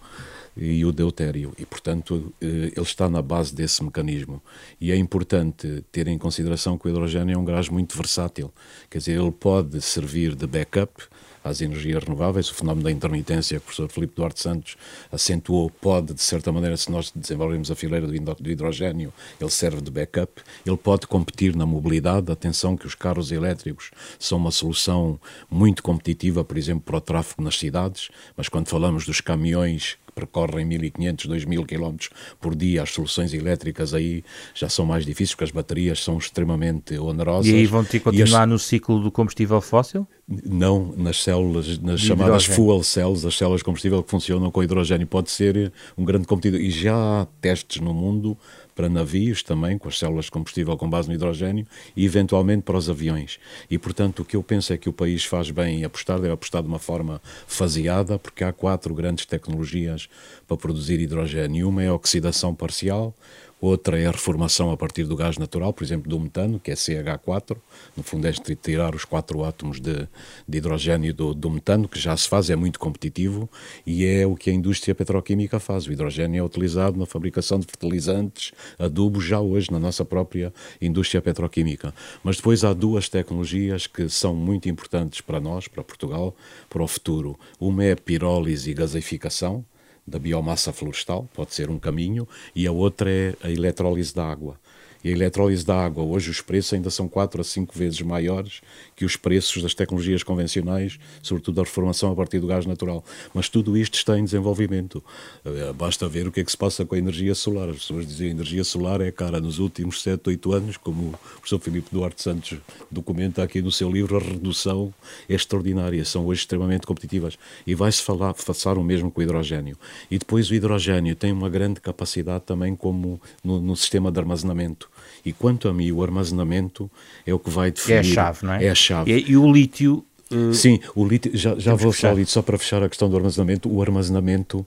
e 0.55 0.85
o 0.85 0.91
deutério. 0.91 1.53
E, 1.57 1.65
portanto, 1.65 2.33
eh, 2.39 2.71
ele 2.75 2.81
está 2.81 3.09
na 3.09 3.21
base 3.21 3.53
desse 3.53 3.83
mecanismo. 3.83 4.41
E 4.79 4.91
é 4.91 4.95
importante 4.95 5.83
ter 5.91 6.07
em 6.07 6.17
consideração 6.17 6.77
que 6.77 6.87
o 6.87 6.89
hidrogênio 6.89 7.35
é 7.35 7.37
um 7.37 7.45
gás 7.45 7.69
muito 7.69 7.97
versátil. 7.97 8.51
Quer 8.89 8.99
dizer, 8.99 9.19
ele 9.19 9.31
pode 9.31 9.81
servir 9.81 10.35
de 10.35 10.47
backup 10.47 11.03
às 11.43 11.61
energias 11.61 12.03
renováveis. 12.03 12.49
O 12.49 12.53
fenómeno 12.53 12.83
da 12.83 12.91
intermitência 12.91 13.59
que 13.59 13.63
o 13.63 13.65
professor 13.65 13.89
Filipe 13.89 14.15
Duarte 14.15 14.41
Santos 14.41 14.75
acentuou 15.11 15.69
pode, 15.69 16.13
de 16.13 16.21
certa 16.21 16.51
maneira, 16.51 16.77
se 16.77 16.91
nós 16.91 17.11
desenvolvermos 17.15 17.69
a 17.69 17.75
fileira 17.75 18.07
do 18.07 18.49
hidrogênio, 18.49 19.13
ele 19.39 19.49
serve 19.49 19.81
de 19.81 19.91
backup. 19.91 20.41
Ele 20.65 20.77
pode 20.77 21.07
competir 21.07 21.55
na 21.55 21.65
mobilidade. 21.65 22.31
Atenção 22.31 22.77
que 22.77 22.87
os 22.87 22.95
carros 22.95 23.31
elétricos 23.31 23.91
são 24.19 24.37
uma 24.37 24.51
solução 24.51 25.19
muito 25.49 25.83
competitiva, 25.83 26.43
por 26.43 26.57
exemplo, 26.57 26.83
para 26.85 26.97
o 26.97 27.01
tráfego 27.01 27.43
nas 27.43 27.57
cidades, 27.57 28.09
mas 28.35 28.49
quando 28.49 28.67
falamos 28.67 29.05
dos 29.05 29.21
caminhões 29.21 29.97
percorrem 30.13 30.67
1.500, 30.67 31.27
2.000 31.27 31.65
km 31.65 32.13
por 32.39 32.55
dia, 32.55 32.83
as 32.83 32.91
soluções 32.91 33.33
elétricas 33.33 33.93
aí 33.93 34.23
já 34.53 34.69
são 34.69 34.85
mais 34.85 35.05
difíceis 35.05 35.31
porque 35.31 35.45
as 35.45 35.51
baterias 35.51 36.03
são 36.03 36.17
extremamente 36.17 36.97
onerosas. 36.97 37.51
E 37.51 37.55
aí 37.55 37.65
vão 37.65 37.83
ter 37.83 37.99
que 37.99 38.05
continuar 38.05 38.43
as... 38.43 38.49
no 38.49 38.59
ciclo 38.59 38.99
do 39.01 39.11
combustível 39.11 39.59
fóssil? 39.61 40.07
Não, 40.27 40.93
nas 40.95 41.21
células, 41.21 41.77
nas 41.79 41.99
de 41.99 42.07
chamadas 42.07 42.43
hidrogênio. 42.43 42.55
fuel 42.55 42.83
cells, 42.83 43.27
as 43.27 43.35
células 43.35 43.59
de 43.59 43.65
combustível 43.65 44.01
que 44.01 44.09
funcionam 44.09 44.49
com 44.49 44.63
hidrogênio, 44.63 45.05
pode 45.05 45.29
ser 45.31 45.71
um 45.97 46.05
grande 46.05 46.25
competidor. 46.25 46.61
E 46.61 46.71
já 46.71 46.95
há 46.95 47.25
testes 47.41 47.81
no 47.81 47.93
mundo 47.93 48.37
para 48.75 48.89
navios 48.89 49.43
também, 49.43 49.77
com 49.77 49.87
as 49.87 49.97
células 49.97 50.25
de 50.25 50.31
combustível 50.31 50.75
com 50.77 50.89
base 50.89 51.07
no 51.07 51.13
hidrogênio, 51.13 51.65
e 51.95 52.05
eventualmente 52.05 52.63
para 52.63 52.77
os 52.77 52.89
aviões. 52.89 53.39
E, 53.69 53.77
portanto, 53.77 54.21
o 54.21 54.25
que 54.25 54.35
eu 54.35 54.43
penso 54.43 54.73
é 54.73 54.77
que 54.77 54.89
o 54.89 54.93
país 54.93 55.23
faz 55.25 55.49
bem 55.51 55.81
em 55.81 55.83
apostar, 55.83 56.19
deve 56.19 56.33
apostar 56.33 56.61
de 56.61 56.67
uma 56.67 56.79
forma 56.79 57.21
faseada, 57.47 58.17
porque 58.17 58.43
há 58.43 58.51
quatro 58.51 58.93
grandes 58.93 59.25
tecnologias 59.25 60.09
para 60.47 60.57
produzir 60.57 60.99
hidrogênio. 60.99 61.69
Uma 61.69 61.83
é 61.83 61.87
a 61.87 61.93
oxidação 61.93 62.53
parcial, 62.53 63.15
Outra 63.63 63.97
é 63.97 64.05
a 64.05 64.11
reformação 64.11 64.71
a 64.71 64.75
partir 64.75 65.05
do 65.05 65.15
gás 65.15 65.37
natural, 65.37 65.71
por 65.71 65.85
exemplo, 65.85 66.09
do 66.09 66.19
metano, 66.19 66.59
que 66.59 66.69
é 66.69 66.73
CH4. 66.73 67.55
No 67.95 68.03
fundo, 68.03 68.27
é 68.27 68.33
tirar 68.61 68.93
os 68.93 69.05
quatro 69.05 69.41
átomos 69.41 69.79
de, 69.79 70.05
de 70.45 70.57
hidrogênio 70.57 71.13
do, 71.13 71.33
do, 71.33 71.49
metano, 71.49 71.87
que 71.87 71.97
já 71.97 72.17
se 72.17 72.27
faz, 72.27 72.49
é 72.49 72.57
muito 72.57 72.77
competitivo 72.77 73.49
e 73.87 74.05
é 74.05 74.27
o 74.27 74.35
que 74.35 74.49
a 74.49 74.53
indústria 74.53 74.93
petroquímica 74.93 75.61
faz. 75.61 75.87
O 75.87 75.93
hidrogênio 75.93 76.41
é 76.41 76.43
utilizado 76.43 76.99
na 76.99 77.05
fabricação 77.05 77.57
de 77.57 77.65
fertilizantes, 77.65 78.51
adubos, 78.77 79.23
já 79.23 79.39
hoje 79.39 79.71
na 79.71 79.79
nossa 79.79 80.03
própria 80.03 80.53
indústria 80.81 81.21
petroquímica. 81.21 81.93
Mas 82.21 82.35
depois 82.35 82.65
há 82.65 82.73
duas 82.73 83.07
tecnologias 83.07 83.87
que 83.87 84.09
são 84.09 84.35
muito 84.35 84.67
importantes 84.67 85.21
para 85.21 85.39
nós, 85.39 85.69
para 85.69 85.85
Portugal, 85.85 86.35
para 86.69 86.83
o 86.83 86.87
futuro. 86.87 87.39
Uma 87.61 87.85
é 87.85 87.93
a 87.93 87.95
pirólise 87.95 88.71
e 88.71 88.73
gaseificação, 88.73 89.63
da 90.05 90.19
biomassa 90.19 90.73
florestal, 90.73 91.27
pode 91.33 91.53
ser 91.53 91.69
um 91.69 91.79
caminho, 91.79 92.27
e 92.55 92.67
a 92.67 92.71
outra 92.71 93.09
é 93.09 93.35
a 93.41 93.49
eletrólise 93.49 94.13
da 94.13 94.25
água. 94.25 94.57
E 95.03 95.09
a 95.09 95.11
eletrólise 95.11 95.65
da 95.65 95.83
água, 95.83 96.03
hoje 96.03 96.29
os 96.29 96.39
preços 96.39 96.73
ainda 96.73 96.89
são 96.89 97.09
4 97.09 97.41
a 97.41 97.43
5 97.43 97.77
vezes 97.77 98.01
maiores 98.01 98.61
que 98.95 99.03
os 99.03 99.17
preços 99.17 99.61
das 99.61 99.73
tecnologias 99.73 100.23
convencionais, 100.23 100.97
sobretudo 101.21 101.59
a 101.59 101.63
reformação 101.63 102.11
a 102.11 102.15
partir 102.15 102.39
do 102.39 102.47
gás 102.47 102.65
natural. 102.65 103.03
Mas 103.33 103.49
tudo 103.49 103.75
isto 103.75 103.95
está 103.95 104.17
em 104.17 104.23
desenvolvimento. 104.23 105.03
Eh, 105.43 105.73
basta 105.73 106.07
ver 106.07 106.27
o 106.27 106.31
que 106.31 106.39
é 106.39 106.43
que 106.43 106.51
se 106.51 106.57
passa 106.57 106.85
com 106.85 106.95
a 106.95 106.97
energia 106.97 107.35
solar. 107.35 107.69
As 107.69 107.77
pessoas 107.77 108.07
dizem 108.07 108.27
que 108.27 108.31
a 108.31 108.35
energia 108.35 108.63
solar 108.63 109.01
é 109.01 109.11
cara. 109.11 109.41
Nos 109.41 109.59
últimos 109.59 110.01
7, 110.01 110.29
8 110.29 110.53
anos, 110.53 110.77
como 110.77 111.09
o 111.09 111.17
professor 111.39 111.59
Filipe 111.59 111.89
Duarte 111.91 112.21
Santos 112.21 112.57
documenta 112.89 113.43
aqui 113.43 113.61
no 113.61 113.71
seu 113.71 113.91
livro, 113.91 114.15
a 114.15 114.19
redução 114.19 114.93
é 115.27 115.33
extraordinária. 115.33 116.05
São 116.05 116.25
hoje 116.25 116.41
extremamente 116.41 116.87
competitivas. 116.87 117.37
E 117.67 117.75
vai-se 117.75 118.01
falar, 118.01 118.33
passar 118.33 118.77
o 118.77 118.83
mesmo 118.83 119.11
com 119.11 119.19
o 119.19 119.23
hidrogênio. 119.23 119.77
E 120.09 120.17
depois 120.17 120.49
o 120.49 120.55
hidrogênio 120.55 121.13
tem 121.13 121.31
uma 121.31 121.49
grande 121.49 121.81
capacidade 121.81 122.45
também 122.45 122.73
como 122.73 123.19
no, 123.43 123.59
no 123.59 123.75
sistema 123.75 124.11
de 124.11 124.19
armazenamento. 124.19 124.92
E 125.25 125.31
quanto 125.31 125.67
a 125.67 125.73
mim, 125.73 125.91
o 125.91 126.03
armazenamento 126.03 126.89
é 127.25 127.33
o 127.33 127.39
que 127.39 127.49
vai 127.49 127.71
definir. 127.71 127.97
É 127.97 127.99
a 127.99 128.03
chave, 128.03 128.45
não 128.45 128.53
é? 128.53 128.65
É 128.65 128.69
a 128.69 128.75
chave. 128.75 129.11
E, 129.11 129.31
e 129.31 129.37
o 129.37 129.51
lítio. 129.51 130.03
Uh, 130.31 130.53
Sim, 130.53 130.79
o 130.95 131.05
lítio, 131.05 131.31
já, 131.35 131.55
já 131.57 131.75
vou 131.75 131.91
falar 131.91 132.25
só 132.25 132.41
para 132.41 132.57
fechar 132.57 132.81
a 132.81 132.89
questão 132.89 133.09
do 133.09 133.15
armazenamento. 133.15 133.71
O 133.71 133.81
armazenamento 133.81 134.65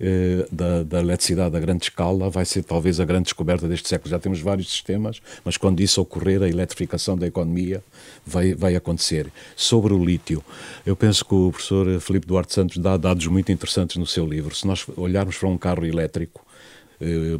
eh, 0.00 0.46
da, 0.52 0.84
da 0.84 1.00
eletricidade 1.00 1.56
a 1.56 1.60
grande 1.60 1.82
escala 1.84 2.30
vai 2.30 2.44
ser 2.44 2.62
talvez 2.62 3.00
a 3.00 3.04
grande 3.04 3.24
descoberta 3.24 3.66
deste 3.66 3.88
século. 3.88 4.08
Já 4.08 4.18
temos 4.18 4.40
vários 4.40 4.70
sistemas, 4.70 5.20
mas 5.44 5.56
quando 5.56 5.80
isso 5.80 6.00
ocorrer, 6.00 6.40
a 6.42 6.48
eletrificação 6.48 7.16
da 7.16 7.26
economia 7.26 7.82
vai, 8.24 8.54
vai 8.54 8.76
acontecer. 8.76 9.26
Sobre 9.56 9.92
o 9.92 10.04
lítio, 10.04 10.42
eu 10.86 10.94
penso 10.94 11.24
que 11.24 11.34
o 11.34 11.50
professor 11.50 12.00
Filipe 12.00 12.26
Duarte 12.26 12.54
Santos 12.54 12.78
dá 12.78 12.96
dados 12.96 13.26
muito 13.26 13.50
interessantes 13.50 13.96
no 13.96 14.06
seu 14.06 14.24
livro. 14.24 14.54
Se 14.54 14.66
nós 14.66 14.86
olharmos 14.96 15.36
para 15.36 15.48
um 15.48 15.58
carro 15.58 15.84
elétrico, 15.84 16.46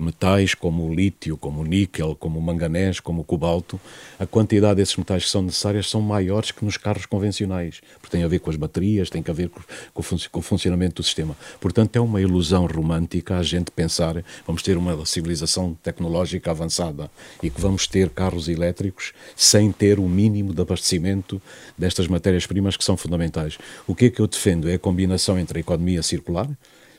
metais 0.00 0.54
como 0.54 0.86
o 0.86 0.94
lítio, 0.94 1.36
como 1.36 1.60
o 1.60 1.64
níquel, 1.64 2.14
como 2.14 2.38
o 2.38 2.42
manganês, 2.42 3.00
como 3.00 3.22
o 3.22 3.24
cobalto, 3.24 3.80
a 4.18 4.26
quantidade 4.26 4.76
desses 4.76 4.96
metais 4.96 5.24
que 5.24 5.30
são 5.30 5.42
necessárias 5.42 5.88
são 5.88 6.00
maiores 6.00 6.50
que 6.50 6.64
nos 6.64 6.76
carros 6.76 7.06
convencionais, 7.06 7.80
porque 8.00 8.16
tem 8.16 8.24
a 8.24 8.28
ver 8.28 8.38
com 8.38 8.50
as 8.50 8.56
baterias, 8.56 9.10
tem 9.10 9.22
a 9.26 9.32
ver 9.32 9.48
com, 9.48 9.60
com, 9.92 10.02
com 10.30 10.38
o 10.38 10.42
funcionamento 10.42 11.02
do 11.02 11.04
sistema. 11.04 11.36
Portanto, 11.60 11.96
é 11.96 12.00
uma 12.00 12.20
ilusão 12.20 12.66
romântica 12.66 13.38
a 13.38 13.42
gente 13.42 13.70
pensar 13.70 14.24
vamos 14.46 14.62
ter 14.62 14.76
uma 14.76 15.04
civilização 15.04 15.76
tecnológica 15.82 16.50
avançada 16.50 17.10
e 17.42 17.50
que 17.50 17.60
vamos 17.60 17.86
ter 17.86 18.10
carros 18.10 18.48
elétricos 18.48 19.12
sem 19.36 19.70
ter 19.72 19.98
o 19.98 20.08
mínimo 20.08 20.54
de 20.54 20.62
abastecimento 20.62 21.40
destas 21.76 22.06
matérias-primas 22.06 22.76
que 22.76 22.84
são 22.84 22.96
fundamentais. 22.96 23.58
O 23.86 23.94
que 23.94 24.06
é 24.06 24.10
que 24.10 24.20
eu 24.20 24.26
defendo? 24.26 24.68
É 24.68 24.74
a 24.74 24.78
combinação 24.78 25.38
entre 25.38 25.58
a 25.58 25.60
economia 25.60 26.02
circular, 26.02 26.48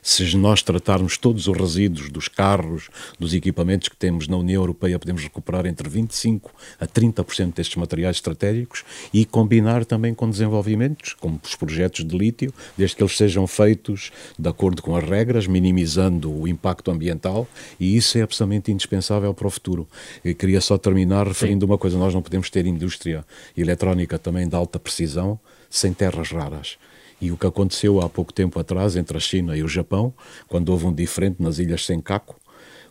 se 0.02 0.36
nós 0.36 0.62
tratarmos 0.62 1.16
todos 1.16 1.46
os 1.46 1.56
resíduos 1.56 2.08
dos 2.10 2.28
carros, 2.28 2.88
dos 3.18 3.34
equipamentos 3.34 3.88
que 3.88 3.96
temos 3.96 4.28
na 4.28 4.36
União 4.36 4.62
Europeia, 4.62 4.98
podemos 4.98 5.22
recuperar 5.22 5.66
entre 5.66 5.88
25% 5.88 6.50
a 6.78 6.86
30% 6.86 7.54
destes 7.54 7.76
materiais 7.76 8.16
estratégicos 8.16 8.84
e 9.12 9.24
combinar 9.24 9.84
também 9.84 10.14
com 10.14 10.28
desenvolvimentos, 10.28 11.14
como 11.14 11.40
os 11.42 11.54
projetos 11.54 12.04
de 12.04 12.16
lítio, 12.16 12.52
desde 12.76 12.96
que 12.96 13.02
eles 13.02 13.16
sejam 13.16 13.46
feitos 13.46 14.10
de 14.38 14.48
acordo 14.48 14.82
com 14.82 14.96
as 14.96 15.04
regras, 15.04 15.46
minimizando 15.46 16.32
o 16.32 16.48
impacto 16.48 16.90
ambiental, 16.90 17.46
e 17.78 17.96
isso 17.96 18.18
é 18.18 18.22
absolutamente 18.22 18.72
indispensável 18.72 19.32
para 19.34 19.46
o 19.46 19.50
futuro. 19.50 19.88
Eu 20.24 20.34
queria 20.34 20.60
só 20.60 20.78
terminar 20.78 21.26
referindo 21.26 21.66
Sim. 21.66 21.70
uma 21.70 21.78
coisa: 21.78 21.98
nós 21.98 22.14
não 22.14 22.22
podemos 22.22 22.50
ter 22.50 22.66
indústria 22.66 23.24
eletrónica 23.56 24.18
também 24.18 24.48
de 24.48 24.54
alta 24.54 24.78
precisão 24.78 25.38
sem 25.68 25.92
terras 25.92 26.30
raras. 26.30 26.78
E 27.20 27.30
o 27.30 27.36
que 27.36 27.46
aconteceu 27.46 28.00
há 28.00 28.08
pouco 28.08 28.32
tempo 28.32 28.58
atrás 28.58 28.96
entre 28.96 29.16
a 29.16 29.20
China 29.20 29.56
e 29.56 29.62
o 29.62 29.68
Japão, 29.68 30.12
quando 30.48 30.70
houve 30.70 30.86
um 30.86 30.92
diferente 30.92 31.42
nas 31.42 31.58
ilhas 31.58 31.84
Senkaku, 31.84 32.34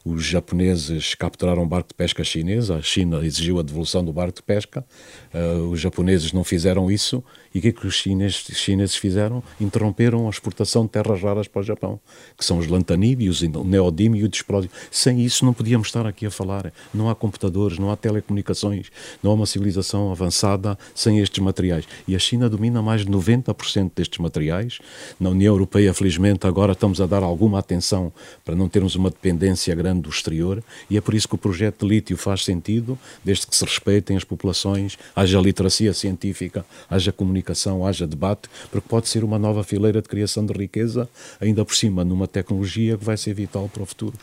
os 0.05 0.23
japoneses 0.23 1.13
capturaram 1.13 1.63
um 1.63 1.67
barco 1.67 1.89
de 1.89 1.93
pesca 1.93 2.23
chinês, 2.23 2.71
a 2.71 2.81
China 2.81 3.25
exigiu 3.25 3.59
a 3.59 3.61
devolução 3.61 4.03
do 4.03 4.13
barco 4.13 4.37
de 4.37 4.43
pesca, 4.43 4.85
uh, 5.33 5.69
os 5.69 5.79
japoneses 5.79 6.31
não 6.31 6.43
fizeram 6.43 6.89
isso, 6.89 7.23
e 7.53 7.59
o 7.59 7.61
que 7.61 7.69
é 7.69 7.71
que 7.71 7.87
os 7.87 7.95
chineses, 7.95 8.45
chineses, 8.57 8.95
fizeram? 8.95 9.43
Interromperam 9.59 10.27
a 10.27 10.29
exportação 10.29 10.83
de 10.83 10.89
terras 10.89 11.21
raras 11.21 11.47
para 11.47 11.61
o 11.61 11.63
Japão, 11.63 11.99
que 12.37 12.45
são 12.45 12.57
os 12.57 12.67
lantanídeos, 12.67 13.41
o 13.41 13.63
neodímio 13.63 14.21
e 14.21 14.23
o 14.23 14.29
dispródio. 14.29 14.69
Sem 14.91 15.21
isso 15.21 15.45
não 15.45 15.53
podíamos 15.53 15.87
estar 15.87 16.05
aqui 16.05 16.25
a 16.25 16.31
falar. 16.31 16.71
Não 16.93 17.09
há 17.09 17.15
computadores, 17.15 17.77
não 17.77 17.91
há 17.91 17.95
telecomunicações, 17.95 18.87
não 19.21 19.31
há 19.31 19.33
uma 19.33 19.45
civilização 19.45 20.11
avançada 20.11 20.77
sem 20.93 21.19
estes 21.19 21.39
materiais. 21.43 21.85
E 22.07 22.15
a 22.15 22.19
China 22.19 22.49
domina 22.49 22.81
mais 22.81 23.05
de 23.05 23.11
90% 23.11 23.91
destes 23.95 24.19
materiais. 24.19 24.79
Na 25.19 25.29
União 25.29 25.53
Europeia, 25.53 25.93
felizmente, 25.93 26.45
agora 26.45 26.73
estamos 26.73 27.01
a 27.01 27.05
dar 27.05 27.23
alguma 27.23 27.59
atenção 27.59 28.11
para 28.45 28.55
não 28.55 28.69
termos 28.69 28.95
uma 28.95 29.09
dependência 29.09 29.73
grande 29.75 30.01
do 30.01 30.09
exterior, 30.09 30.63
e 30.89 30.97
é 30.97 31.01
por 31.01 31.13
isso 31.13 31.27
que 31.27 31.35
o 31.35 31.37
projeto 31.37 31.85
de 31.85 31.93
lítio 31.93 32.17
faz 32.17 32.43
sentido, 32.43 32.97
desde 33.23 33.47
que 33.47 33.55
se 33.55 33.63
respeitem 33.63 34.17
as 34.17 34.23
populações, 34.23 34.97
haja 35.15 35.39
literacia 35.39 35.93
científica, 35.93 36.65
haja 36.89 37.11
comunicação, 37.11 37.38
haja 37.85 38.07
debate, 38.07 38.49
porque 38.71 38.87
pode 38.87 39.07
ser 39.07 39.23
uma 39.23 39.39
nova 39.39 39.63
fileira 39.63 40.01
de 40.01 40.07
criação 40.07 40.45
de 40.45 40.53
riqueza, 40.53 41.09
ainda 41.39 41.63
por 41.65 41.75
cima 41.75 42.03
numa 42.03 42.27
tecnologia 42.27 42.97
que 42.97 43.03
vai 43.03 43.17
ser 43.17 43.33
vital 43.33 43.69
para 43.71 43.83
o 43.83 43.85
futuro. 43.85 44.13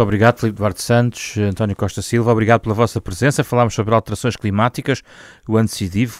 Muito 0.00 0.08
obrigado, 0.08 0.38
Filipe 0.38 0.56
Duarte 0.56 0.80
Santos, 0.80 1.36
António 1.36 1.76
Costa 1.76 2.00
Silva, 2.00 2.32
obrigado 2.32 2.62
pela 2.62 2.74
vossa 2.74 3.02
presença. 3.02 3.44
Falámos 3.44 3.74
sobre 3.74 3.94
alterações 3.94 4.34
climáticas, 4.34 5.02
o 5.46 5.58
ano 5.58 5.68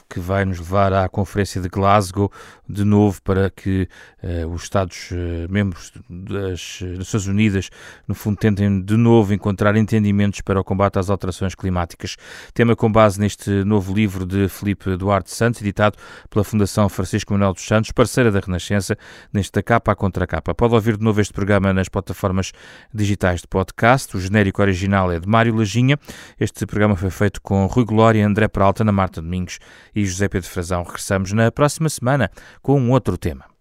que 0.06 0.20
vai 0.20 0.44
nos 0.44 0.58
levar 0.58 0.92
à 0.92 1.08
Conferência 1.08 1.62
de 1.62 1.68
Glasgow 1.70 2.30
de 2.68 2.84
novo 2.84 3.22
para 3.22 3.48
que 3.48 3.88
uh, 4.22 4.46
os 4.48 4.64
Estados-membros 4.64 5.92
uh, 5.96 6.02
das 6.10 6.80
Nações 6.98 7.26
Unidas, 7.26 7.70
no 8.06 8.14
fundo, 8.14 8.36
tentem 8.36 8.82
de 8.82 8.98
novo 8.98 9.32
encontrar 9.32 9.74
entendimentos 9.76 10.42
para 10.42 10.60
o 10.60 10.64
combate 10.64 10.98
às 10.98 11.08
alterações 11.08 11.54
climáticas. 11.54 12.16
Tema 12.52 12.76
com 12.76 12.92
base 12.92 13.18
neste 13.18 13.64
novo 13.64 13.94
livro 13.94 14.26
de 14.26 14.46
Filipe 14.48 14.94
Duarte 14.94 15.30
Santos, 15.30 15.62
editado 15.62 15.96
pela 16.28 16.44
Fundação 16.44 16.86
Francisco 16.90 17.32
Manuel 17.32 17.54
dos 17.54 17.66
Santos, 17.66 17.90
parceira 17.92 18.30
da 18.30 18.40
Renascença, 18.40 18.94
neste 19.32 19.52
da 19.52 19.62
capa 19.62 19.92
à 19.92 19.96
contra 19.96 20.26
capa. 20.26 20.54
Pode 20.54 20.74
ouvir 20.74 20.98
de 20.98 21.02
novo 21.02 21.18
este 21.18 21.32
programa 21.32 21.72
nas 21.72 21.88
plataformas 21.88 22.52
digitais 22.92 23.40
de 23.40 23.48
podcast. 23.48 23.69
O 24.14 24.20
genérico 24.20 24.60
original 24.60 25.10
é 25.10 25.18
de 25.18 25.28
Mário 25.28 25.54
Lajinha. 25.54 25.98
Este 26.38 26.66
programa 26.66 26.96
foi 26.96 27.10
feito 27.10 27.40
com 27.40 27.66
Rui 27.66 27.84
Glória, 27.84 28.26
André 28.26 28.48
Peralta, 28.48 28.82
Ana 28.82 28.92
Marta 28.92 29.22
Domingos 29.22 29.58
e 29.94 30.04
José 30.04 30.28
Pedro 30.28 30.48
Frazão. 30.48 30.82
Regressamos 30.82 31.32
na 31.32 31.50
próxima 31.50 31.88
semana 31.88 32.30
com 32.62 32.80
um 32.80 32.90
outro 32.90 33.16
tema. 33.16 33.59